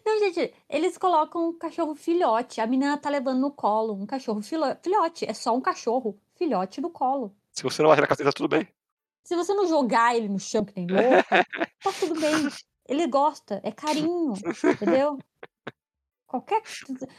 Não, 0.04 0.18
gente, 0.18 0.54
eles 0.68 0.96
colocam 0.96 1.48
um 1.48 1.52
cachorro 1.52 1.94
filhote. 1.94 2.60
A 2.60 2.66
menina 2.66 2.96
tá 2.96 3.10
levando 3.10 3.40
no 3.40 3.50
colo 3.50 3.94
um 3.94 4.06
cachorro 4.06 4.40
filhote. 4.42 5.24
É 5.28 5.34
só 5.34 5.54
um 5.54 5.60
cachorro 5.60 6.18
filhote 6.36 6.80
no 6.80 6.90
colo. 6.90 7.34
Se 7.50 7.62
você 7.62 7.82
não 7.82 7.88
bater 7.90 8.02
na 8.02 8.06
cabeça, 8.06 8.24
tá 8.24 8.32
tudo 8.32 8.48
bem. 8.48 8.68
Se 9.24 9.34
você 9.34 9.52
não 9.54 9.66
jogar 9.66 10.14
ele 10.16 10.28
no 10.28 10.38
chão 10.38 10.64
que 10.64 10.72
nem 10.76 10.86
louco, 10.86 11.28
tá 11.82 11.92
tudo 11.98 12.20
bem. 12.20 12.48
Ele 12.88 13.06
gosta, 13.08 13.60
é 13.64 13.72
carinho, 13.72 14.34
entendeu? 14.64 15.18
Qualquer. 16.26 16.62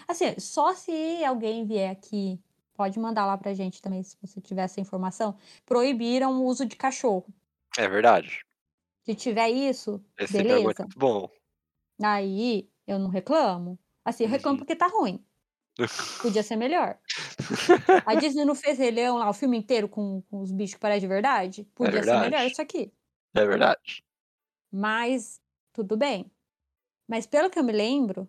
Assim, 0.08 0.40
só 0.40 0.74
se 0.74 1.24
alguém 1.26 1.66
vier 1.66 1.92
aqui, 1.92 2.40
pode 2.74 2.98
mandar 3.00 3.26
lá 3.26 3.38
pra 3.38 3.54
gente 3.54 3.82
também, 3.82 4.04
se 4.04 4.16
você 4.22 4.40
tiver 4.40 4.64
essa 4.64 4.80
informação. 4.80 5.36
Proibiram 5.66 6.40
o 6.40 6.46
uso 6.46 6.66
de 6.66 6.76
cachorro. 6.76 7.26
É 7.78 7.88
verdade. 7.90 8.40
Se 9.04 9.16
tiver 9.16 9.50
isso, 9.50 10.02
Esse 10.18 10.38
argumento 10.38 10.60
é 10.60 10.64
beleza. 10.64 10.84
muito 10.84 11.00
bom. 11.00 11.30
Aí 12.02 12.70
eu 12.86 13.00
não 13.00 13.10
reclamo. 13.10 13.78
Assim, 14.06 14.24
eu 14.24 14.30
reclamo 14.30 14.56
Uhum. 14.56 14.60
porque 14.60 14.76
tá 14.76 14.88
ruim. 14.88 15.24
Podia 16.22 16.42
ser 16.44 16.56
melhor. 16.56 16.98
A 18.06 18.16
Disney 18.16 18.46
não 18.46 18.56
fez 18.56 18.78
Rei 18.80 18.90
Leão 18.92 19.18
lá 19.18 19.30
o 19.30 19.34
filme 19.34 19.58
inteiro 19.58 19.88
com, 19.88 20.22
com 20.24 20.42
os 20.42 20.52
bichos 20.52 20.74
que 20.76 20.80
parecem 20.80 21.02
de 21.02 21.08
verdade? 21.08 21.64
Podia 21.76 22.00
ser 22.04 22.06
melhor 22.12 22.22
verdade. 22.22 22.52
isso 22.52 22.62
aqui. 22.62 22.92
É 23.36 23.46
verdade. 23.46 24.04
Mas 24.72 25.40
tudo 25.74 25.96
bem. 25.96 26.32
Mas 27.08 27.26
pelo 27.28 27.50
que 27.50 27.60
eu 27.60 27.64
me 27.64 27.72
lembro, 27.72 28.28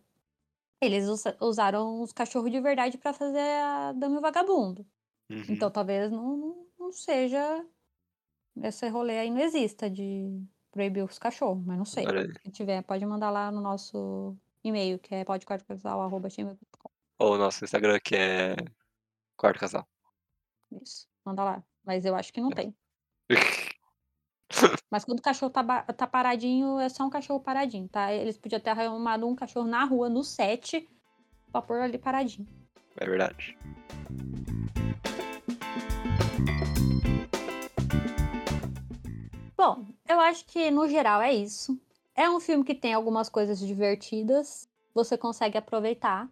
eles 0.81 1.09
usa- 1.09 1.37
usaram 1.41 2.03
os 2.03 2.13
cachorros 2.13 2.51
de 2.51 2.61
verdade 2.61 2.99
pra 2.99 3.13
fazer 3.13 3.39
a 3.41 3.93
Dama 3.93 4.21
Vagabundo. 4.21 4.87
Uhum. 5.31 5.43
Então 5.49 5.71
talvez 5.71 6.11
não, 6.11 6.37
não, 6.37 6.67
não 6.79 6.93
seja. 6.93 7.65
Esse 8.63 8.89
rolê 8.89 9.19
aí 9.19 9.31
não 9.31 9.41
exista 9.41 9.89
de 9.89 10.43
proibir 10.79 11.03
os 11.03 11.19
cachorros, 11.19 11.65
mas 11.67 11.77
não 11.77 11.85
sei. 11.85 12.05
Se 12.45 12.53
tiver, 12.53 12.81
pode 12.85 13.05
mandar 13.05 13.31
lá 13.31 13.51
no 13.51 13.61
nosso 13.61 14.37
e-mail, 14.63 14.97
que 14.97 15.13
é 15.13 15.25
podquartocasal.gmail.com. 15.25 16.91
Ou 17.19 17.35
o 17.35 17.39
nosso 17.39 17.65
Instagram, 17.65 17.99
que 17.99 18.15
é 18.15 18.55
Quarto 19.37 19.59
Casal. 19.59 19.85
Isso, 20.81 21.09
manda 21.25 21.43
lá. 21.43 21.65
Mas 21.85 22.05
eu 22.05 22.15
acho 22.15 22.33
que 22.33 22.41
não 22.41 22.51
tem. 22.51 22.73
Mas 24.89 25.05
quando 25.05 25.19
o 25.19 25.23
cachorro 25.23 25.51
tá, 25.51 25.83
tá 25.83 26.07
paradinho, 26.07 26.79
é 26.79 26.89
só 26.89 27.05
um 27.05 27.11
cachorro 27.11 27.41
paradinho, 27.41 27.89
tá? 27.89 28.13
Eles 28.13 28.39
podiam 28.39 28.61
ter 28.61 28.71
arrumado 28.71 29.27
um 29.27 29.35
cachorro 29.35 29.67
na 29.67 29.85
rua, 29.85 30.09
no 30.09 30.23
set, 30.23 30.89
pra 31.51 31.61
pôr 31.61 31.81
ali 31.81 31.99
paradinho. 31.99 32.47
É 32.97 33.05
verdade. 33.05 33.59
Bom, 39.59 39.87
eu 40.09 40.21
acho 40.21 40.47
que 40.47 40.71
no 40.71 40.87
geral 40.87 41.21
é 41.21 41.35
isso. 41.35 41.77
É 42.15 42.31
um 42.31 42.39
filme 42.39 42.63
que 42.63 42.77
tem 42.77 42.95
algumas 42.95 43.29
coisas 43.29 43.59
divertidas, 43.59 44.69
você 44.95 45.19
consegue 45.19 45.59
aproveitar. 45.59 46.31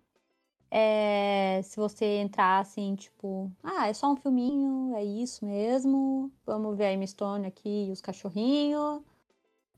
É, 0.70 1.60
se 1.64 1.76
você 1.76 2.04
entrar 2.18 2.60
assim, 2.60 2.94
tipo, 2.94 3.50
ah, 3.64 3.88
é 3.88 3.92
só 3.92 4.12
um 4.12 4.16
filminho, 4.16 4.94
é 4.94 5.04
isso 5.04 5.44
mesmo. 5.44 6.30
Vamos 6.46 6.78
ver 6.78 6.84
a 6.84 6.92
Emma 6.92 7.04
Stone 7.04 7.46
aqui 7.48 7.88
e 7.88 7.90
os 7.90 8.00
cachorrinhos. 8.00 9.02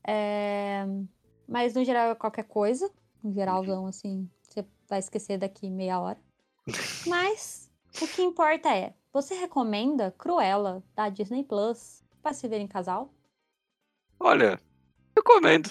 É, 0.05 0.85
mas 1.47 1.73
no 1.73 1.83
geral 1.83 2.11
é 2.11 2.15
qualquer 2.15 2.43
coisa. 2.43 2.91
No 3.23 3.33
geralzão, 3.33 3.87
assim, 3.87 4.29
você 4.43 4.63
vai 4.87 4.99
esquecer 4.99 5.39
daqui 5.39 5.71
meia 5.71 5.99
hora. 5.99 6.19
Mas 7.07 7.67
o 7.99 8.07
que 8.07 8.21
importa 8.21 8.75
é, 8.75 8.93
você 9.11 9.33
recomenda 9.33 10.11
Cruella 10.11 10.83
da 10.95 11.09
Disney 11.09 11.43
Plus 11.43 12.03
para 12.21 12.31
se 12.33 12.47
ver 12.47 12.59
em 12.59 12.67
casal? 12.67 13.11
Olha, 14.19 14.59
recomendo. 15.15 15.69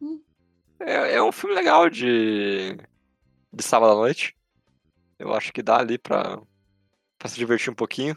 Hum. 0.00 0.20
É, 0.80 1.14
é 1.16 1.22
um 1.22 1.32
filme 1.32 1.54
legal 1.54 1.90
de, 1.90 2.76
de 3.52 3.62
sábado 3.62 3.92
à 3.92 3.94
noite. 3.94 4.34
Eu 5.18 5.34
acho 5.34 5.52
que 5.52 5.62
dá 5.62 5.78
ali 5.78 5.98
pra, 5.98 6.40
pra 7.18 7.28
se 7.28 7.36
divertir 7.36 7.70
um 7.70 7.74
pouquinho. 7.76 8.16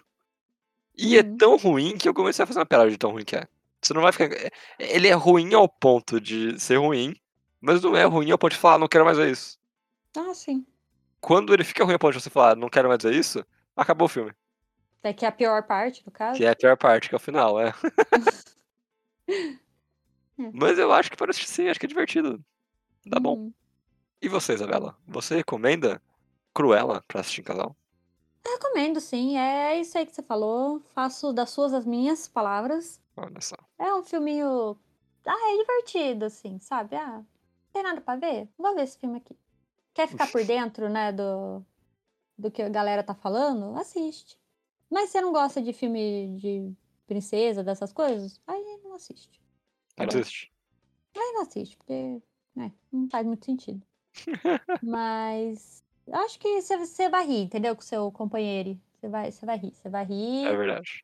E 0.95 1.17
é 1.17 1.21
Uhum. 1.21 1.37
tão 1.37 1.57
ruim 1.57 1.97
que 1.97 2.07
eu 2.07 2.13
comecei 2.13 2.43
a 2.43 2.45
fazer 2.45 2.59
uma 2.59 2.65
piada 2.65 2.89
de 2.89 2.97
tão 2.97 3.11
ruim 3.11 3.25
que 3.25 3.35
é. 3.35 3.47
Você 3.81 3.93
não 3.93 4.01
vai 4.01 4.11
ficar. 4.13 4.33
é- 4.33 4.49
Ele 4.79 5.07
é 5.07 5.13
ruim 5.13 5.53
ao 5.53 5.67
ponto 5.67 6.21
de 6.21 6.57
ser 6.59 6.77
ruim, 6.77 7.15
mas 7.59 7.81
não 7.81 7.95
é 7.97 8.05
ruim 8.05 8.31
ao 8.31 8.37
ponto 8.37 8.53
de 8.53 8.57
falar, 8.59 8.75
"Ah, 8.75 8.77
não 8.79 8.87
quero 8.87 9.03
mais 9.03 9.17
ver 9.17 9.29
isso. 9.31 9.59
Ah, 10.15 10.33
sim. 10.33 10.65
Quando 11.19 11.53
ele 11.53 11.63
fica 11.63 11.83
ruim 11.83 11.93
ao 11.93 11.99
ponto 11.99 12.13
de 12.15 12.21
você 12.21 12.29
falar, 12.29 12.55
não 12.55 12.69
quero 12.69 12.87
mais 12.87 13.01
ver 13.03 13.13
isso, 13.13 13.45
acabou 13.75 14.05
o 14.05 14.09
filme. 14.09 14.31
É 15.03 15.11
que 15.11 15.25
é 15.25 15.27
a 15.27 15.31
pior 15.33 15.63
parte, 15.63 16.01
no 16.05 16.11
caso. 16.11 16.37
Que 16.37 16.45
é 16.45 16.49
a 16.51 16.55
pior 16.55 16.77
parte, 16.77 17.09
que 17.09 17.15
é 17.15 17.17
o 17.17 17.19
final, 17.19 17.59
é. 17.59 17.73
É. 19.27 20.49
Mas 20.51 20.79
eu 20.79 20.91
acho 20.91 21.11
que 21.11 21.23
assistir 21.23 21.47
sim, 21.47 21.67
acho 21.69 21.79
que 21.79 21.85
é 21.85 21.89
divertido. 21.89 22.43
Tá 23.09 23.19
bom. 23.19 23.35
Uhum. 23.35 23.53
E 24.21 24.27
você, 24.27 24.53
Isabela? 24.53 24.97
Você 25.07 25.35
recomenda 25.35 26.01
Cruella 26.53 27.03
pra 27.07 27.21
assistir 27.21 27.41
em 27.41 27.43
casal? 27.43 27.75
Recomendo, 28.45 28.99
sim. 28.99 29.37
É 29.37 29.79
isso 29.79 29.97
aí 29.97 30.05
que 30.05 30.13
você 30.13 30.23
falou. 30.23 30.81
Faço 30.93 31.33
das 31.33 31.49
suas 31.49 31.73
as 31.73 31.85
minhas 31.85 32.27
palavras. 32.27 33.01
Olha 33.15 33.41
só. 33.41 33.55
É 33.77 33.93
um 33.93 34.03
filminho 34.03 34.77
Ah, 35.25 35.53
é 35.53 35.57
divertido, 35.57 36.25
assim, 36.25 36.59
sabe? 36.59 36.95
Ah, 36.95 37.17
não 37.17 37.27
tem 37.71 37.83
nada 37.83 38.01
pra 38.01 38.15
ver? 38.15 38.49
Vou 38.57 38.75
ver 38.75 38.83
esse 38.83 38.97
filme 38.97 39.17
aqui. 39.17 39.37
Quer 39.93 40.07
ficar 40.07 40.31
por 40.31 40.43
dentro, 40.43 40.89
né, 40.89 41.11
do, 41.11 41.63
do 42.37 42.49
que 42.51 42.61
a 42.61 42.69
galera 42.69 43.03
tá 43.03 43.13
falando? 43.13 43.77
Assiste. 43.77 44.37
Mas 44.89 45.09
você 45.09 45.21
não 45.21 45.31
gosta 45.31 45.61
de 45.61 45.71
filme 45.73 46.35
de 46.37 46.73
princesa, 47.07 47.63
dessas 47.63 47.93
coisas? 47.93 48.41
Aí 48.47 48.72
não 48.93 48.97
assiste. 48.97 49.41
Não 49.97 50.05
assiste. 50.05 50.51
Aí 51.15 51.31
não 51.33 51.41
assiste, 51.41 51.77
porque 51.77 52.21
né, 52.55 52.71
não 52.91 53.09
faz 53.09 53.25
muito 53.25 53.45
sentido. 53.45 53.81
Mas 54.83 55.83
acho 56.11 56.39
que 56.39 56.61
você, 56.61 56.77
você 56.77 57.09
vai 57.09 57.25
rir, 57.25 57.43
entendeu? 57.43 57.75
Com 57.75 57.81
o 57.81 57.85
seu 57.85 58.11
companheiro. 58.11 58.79
Você 58.95 59.09
vai, 59.09 59.31
você 59.31 59.45
vai 59.45 59.57
rir. 59.57 59.73
Você 59.73 59.89
vai 59.89 60.05
rir. 60.05 60.45
É 60.45 60.55
verdade. 60.55 61.03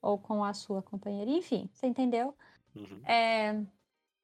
Ou 0.00 0.18
com 0.18 0.42
a 0.42 0.54
sua 0.54 0.82
companheira. 0.82 1.30
Enfim, 1.30 1.68
você 1.72 1.86
entendeu? 1.86 2.36
Uhum. 2.74 3.02
É, 3.04 3.52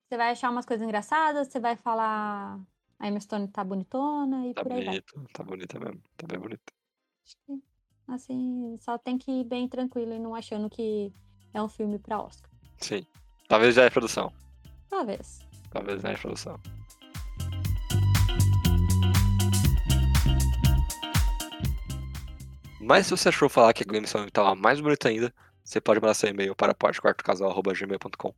você 0.08 0.16
vai 0.16 0.30
achar 0.30 0.50
umas 0.50 0.66
coisas 0.66 0.84
engraçadas, 0.84 1.48
você 1.48 1.60
vai 1.60 1.76
falar 1.76 2.60
a 2.98 3.08
Emma 3.08 3.20
Stone 3.20 3.48
tá 3.48 3.64
bonitona 3.64 4.46
e 4.46 4.54
Tá 4.54 4.62
por 4.62 4.72
aí 4.72 4.84
vai. 4.84 4.94
bonito, 4.94 5.24
tá 5.32 5.42
bonita 5.42 5.80
mesmo. 5.80 6.02
Tá 6.16 6.26
bem 6.26 6.38
bonita. 6.38 6.72
Acho 7.24 7.36
que, 7.46 7.62
assim, 8.08 8.76
só 8.80 8.96
tem 8.98 9.18
que 9.18 9.30
ir 9.30 9.44
bem 9.44 9.68
tranquilo 9.68 10.12
e 10.12 10.18
não 10.18 10.34
achando 10.34 10.70
que 10.70 11.12
é 11.52 11.62
um 11.62 11.68
filme 11.68 11.98
pra 11.98 12.22
Oscar. 12.22 12.51
Sim. 12.82 13.06
Talvez 13.48 13.74
já 13.74 13.84
é 13.84 13.90
produção. 13.90 14.32
Talvez. 14.90 15.40
Talvez 15.70 16.02
não 16.02 16.10
é 16.10 16.16
produção. 16.16 16.60
Mas 22.80 23.06
se 23.06 23.12
você 23.12 23.28
achou 23.28 23.48
falar 23.48 23.72
que 23.72 23.84
a 23.84 23.86
Glenn 23.86 24.04
Stone 24.06 24.30
tava 24.30 24.54
mais 24.54 24.80
bonita 24.80 25.08
ainda, 25.08 25.32
você 25.62 25.80
pode 25.80 26.00
mandar 26.00 26.14
seu 26.14 26.28
e-mail 26.28 26.54
para 26.54 26.74
portequartocasal.gmail.com. 26.74 28.34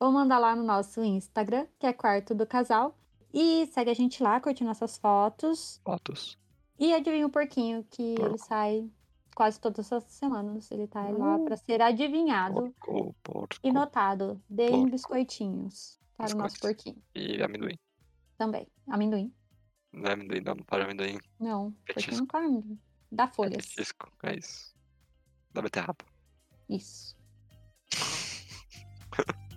Ou 0.00 0.12
mandar 0.12 0.38
lá 0.38 0.56
no 0.56 0.62
nosso 0.62 1.02
Instagram, 1.02 1.66
que 1.78 1.86
é 1.86 1.92
Quarto 1.92 2.34
do 2.34 2.46
Casal. 2.46 2.96
E 3.32 3.66
segue 3.66 3.90
a 3.90 3.94
gente 3.94 4.22
lá, 4.22 4.40
curte 4.40 4.64
nossas 4.64 4.96
fotos. 4.96 5.80
Fotos. 5.84 6.38
E 6.78 6.94
adivinha 6.94 7.26
o 7.26 7.30
porquinho, 7.30 7.84
que 7.90 8.14
Porco. 8.14 8.30
ele 8.30 8.38
sai 8.38 8.88
quase 9.38 9.60
todas 9.60 9.92
as 9.92 10.02
semanas. 10.04 10.68
Ele 10.72 10.88
tá 10.88 11.08
lá 11.10 11.38
pra 11.38 11.56
ser 11.56 11.80
adivinhado 11.80 12.72
Porco, 12.80 13.14
porco. 13.22 13.56
e 13.62 13.70
notado. 13.70 14.42
Deem 14.50 14.70
Porco. 14.72 14.90
biscoitinhos 14.90 15.96
para 16.16 16.34
o 16.34 16.38
nosso 16.38 16.58
porquinho 16.58 17.00
E 17.14 17.40
amendoim. 17.40 17.78
também. 18.36 18.66
Amendoim? 18.88 19.32
Não 19.92 20.10
é 20.10 20.12
amendoim, 20.14 20.40
não. 20.40 20.54
Não 20.56 20.64
para 20.64 20.82
amendoim. 20.84 21.18
Não, 21.38 21.70
porquinho 21.70 21.84
Petisco. 21.94 22.16
não 22.16 22.26
come 22.26 22.46
amendoim. 22.46 22.78
Dá 23.12 23.24
É 23.24 23.28
folhas. 23.28 23.66
petisco. 23.66 24.10
É 24.24 24.34
isso. 24.36 24.74
Da 25.52 25.62
beterraba. 25.62 26.04
Isso. 26.68 27.16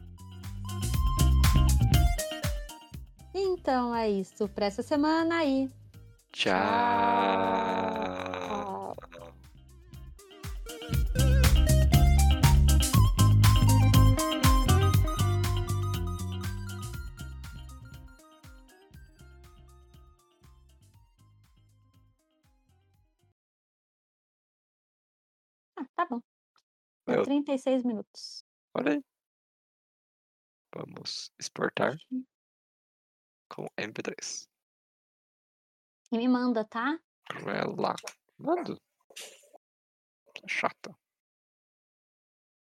Então 3.34 3.96
é 3.96 4.10
isso 4.10 4.48
pra 4.50 4.66
essa 4.66 4.84
semana 4.84 5.38
aí. 5.40 5.70
Tchau. 6.34 6.52
Tchau. 6.54 7.81
36 27.32 27.84
minutos. 27.86 28.44
Olha 28.74 28.94
aí. 28.94 29.04
Vamos 30.76 31.32
exportar 31.40 31.96
com 33.50 33.66
MP3. 33.78 34.50
E 36.12 36.18
me 36.18 36.28
manda, 36.28 36.66
tá? 36.66 37.00
Ela. 37.48 37.96
Mando. 38.38 38.78
Que 40.36 40.48
chata. 40.48 40.94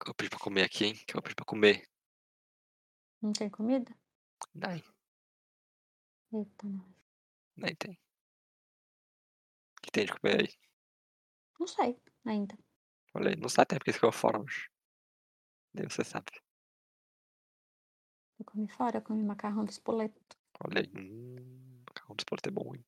Eu 0.04 0.14
pedi 0.14 0.30
pra 0.30 0.40
comer 0.40 0.64
aqui, 0.64 0.86
hein? 0.86 0.94
Que 1.06 1.16
eu 1.16 1.22
pedi 1.22 1.36
pra 1.36 1.44
comer. 1.44 1.88
Não 3.22 3.32
tem 3.32 3.48
comida? 3.50 3.94
Nem, 4.54 4.82
Eita, 6.32 6.66
nós. 6.66 6.94
nem 7.56 7.74
tem. 7.76 7.92
O 9.76 9.82
que 9.82 9.90
tem 9.92 10.06
de 10.06 10.12
comer 10.12 10.40
aí? 10.40 10.48
Não 11.58 11.66
sei 11.66 12.00
ainda. 12.24 12.56
Olha 13.18 13.31
aí, 13.31 13.37
não 13.37 13.48
sabe 13.48 13.62
até 13.64 13.78
porque 13.78 13.92
ficou 13.92 14.12
fora 14.12 14.40
hoje. 14.40 14.70
Nem 15.74 15.88
você 15.88 16.04
sabe. 16.04 16.31
Eu 18.38 18.44
comi 18.44 18.68
fora, 18.68 18.98
eu 18.98 19.02
comi 19.02 19.24
macarrão 19.24 19.64
de 19.64 19.72
espoleto. 19.72 20.14
Olha 20.64 20.83
aí. 20.83 20.88
Hum, 20.96 21.83
macarrão 21.88 22.14
de 22.14 22.22
espolho 22.22 22.40
é 22.44 22.50
bom, 22.50 22.74
hein? 22.76 22.85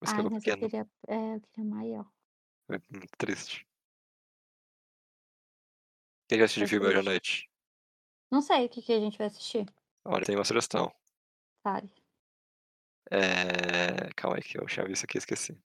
Mas 0.00 0.12
que 0.12 0.20
Ai, 0.20 0.24
eu 0.24 0.30
mas 0.30 0.46
eu 0.46 0.56
queria, 0.56 0.88
é, 1.08 1.34
eu 1.34 1.40
queria 1.40 1.64
maior. 1.64 2.08
É 2.70 2.78
muito 2.92 3.10
triste. 3.18 3.66
O 6.22 6.28
que 6.28 6.36
vai 6.36 6.44
assistir 6.44 6.60
de 6.60 6.68
filme 6.68 6.86
hoje 6.86 6.98
à 6.98 7.02
noite? 7.02 7.50
Não 8.30 8.40
sei 8.40 8.66
o 8.66 8.68
que, 8.68 8.82
que 8.82 8.92
a 8.92 9.00
gente 9.00 9.18
vai 9.18 9.26
assistir. 9.26 9.66
Olha, 10.04 10.24
tem 10.24 10.36
uma 10.36 10.44
sugestão. 10.44 10.94
Fale. 11.60 11.90
É... 13.10 14.12
Calma 14.14 14.36
aí 14.36 14.42
que 14.42 14.60
eu 14.60 14.66
tinha 14.66 14.86
visto 14.86 15.02
aqui 15.02 15.16
e 15.16 15.18
esqueci. 15.18 15.60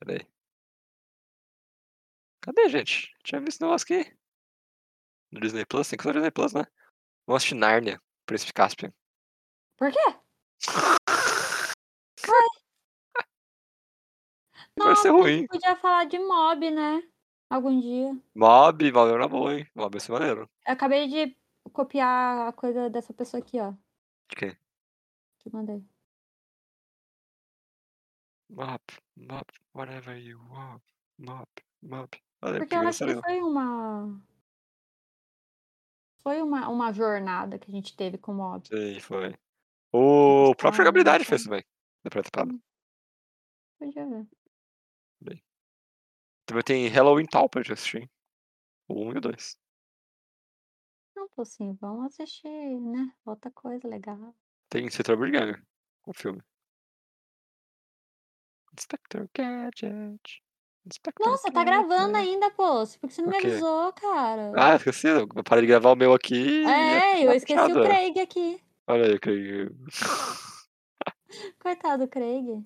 Pera 0.00 0.14
aí. 0.14 0.41
Cadê, 2.42 2.68
gente? 2.68 3.14
Tinha 3.22 3.40
visto 3.40 3.52
esse 3.52 3.62
negócio 3.62 3.84
aqui. 3.84 4.12
No 5.30 5.40
Disney 5.40 5.64
Plus? 5.64 5.88
Tem 5.88 5.96
que 5.96 6.02
ser 6.02 6.08
no 6.08 6.14
Disney 6.14 6.32
Plus, 6.32 6.52
né? 6.52 6.66
Vamos 7.24 7.42
assistir 7.42 7.54
Nárnia, 7.54 8.02
Príncipe 8.26 8.52
Caspian. 8.52 8.92
Por 9.76 9.92
quê? 9.92 9.98
Vai 14.76 14.96
ser 14.96 15.10
ruim. 15.10 15.46
podia 15.46 15.76
falar 15.76 16.04
de 16.06 16.18
mob, 16.18 16.68
né? 16.70 17.08
Algum 17.48 17.80
dia. 17.80 18.08
Mob, 18.34 18.90
Mob 18.90 19.12
era 19.12 19.28
boa, 19.28 19.54
hein? 19.54 19.70
Mob 19.74 19.94
ia 19.94 20.00
ser 20.00 20.10
maneiro. 20.10 20.50
Eu 20.66 20.72
acabei 20.72 21.06
de 21.06 21.36
copiar 21.72 22.48
a 22.48 22.52
coisa 22.52 22.90
dessa 22.90 23.14
pessoa 23.14 23.40
aqui, 23.40 23.60
ó. 23.60 23.70
De 24.28 24.36
quê? 24.36 24.56
Que 25.38 25.48
mandei. 25.52 25.84
Mob, 28.50 28.80
Mob, 29.16 29.46
whatever 29.74 30.18
you 30.18 30.40
want. 30.50 30.82
Mob, 31.18 31.46
Mob. 31.82 32.08
Olha, 32.42 32.58
Porque 32.58 32.74
eu 32.74 32.88
acho 32.88 33.04
que 33.04 33.20
foi 33.22 33.40
uma. 33.40 34.20
Foi 36.22 36.42
uma, 36.42 36.68
uma 36.68 36.92
jornada 36.92 37.58
que 37.58 37.70
a 37.70 37.74
gente 37.74 37.96
teve 37.96 38.18
com 38.18 38.32
o 38.32 38.34
mob. 38.34 38.66
Sim, 38.66 39.00
foi. 39.00 39.34
O 39.92 40.54
próprio 40.54 40.80
Ah, 40.80 40.84
Jogabilidade 40.84 41.24
fez 41.24 41.44
também. 41.44 41.64
Da 42.04 42.10
primeira 42.10 42.30
temporada. 42.30 42.62
Podia 43.78 44.06
ver. 44.06 44.26
Também 46.44 46.64
tem 46.64 46.88
Halloween 46.88 47.26
Tal 47.26 47.48
pra 47.48 47.62
gente 47.62 47.72
assistir. 47.72 48.10
O 48.88 49.06
1 49.06 49.12
e 49.12 49.18
o 49.18 49.20
2. 49.20 49.56
Não, 51.16 51.28
pô, 51.28 51.44
sim, 51.44 51.74
vamos 51.80 52.06
assistir, 52.06 52.48
né? 52.48 53.14
Outra 53.24 53.50
coisa 53.50 53.86
legal. 53.86 54.34
Tem 54.68 54.90
Setor 54.90 55.16
Burger, 55.16 55.64
o 56.06 56.12
filme. 56.12 56.42
Inspector 58.76 59.28
Gadget. 59.34 60.41
Nossa, 61.20 61.52
tá 61.52 61.62
gravando 61.62 62.16
ainda, 62.16 62.50
pô. 62.50 62.84
Por 63.00 63.08
que 63.08 63.14
você 63.14 63.22
não 63.22 63.30
me 63.30 63.36
avisou, 63.36 63.92
cara? 63.92 64.52
Ah, 64.56 64.74
esqueci. 64.74 65.06
Eu 65.06 65.28
parei 65.44 65.62
de 65.62 65.68
gravar 65.68 65.92
o 65.92 65.96
meu 65.96 66.12
aqui. 66.12 66.62
e 66.62 66.66
é, 66.66 67.26
eu 67.26 67.32
esqueci 67.32 67.72
o. 67.72 67.82
Craig 67.82 68.18
aqui. 68.18 68.60
Olha 68.88 69.06
aí, 69.06 69.18
Craig. 69.18 69.70
Coitado 71.60 72.04
do 72.04 72.08
Craig. 72.08 72.62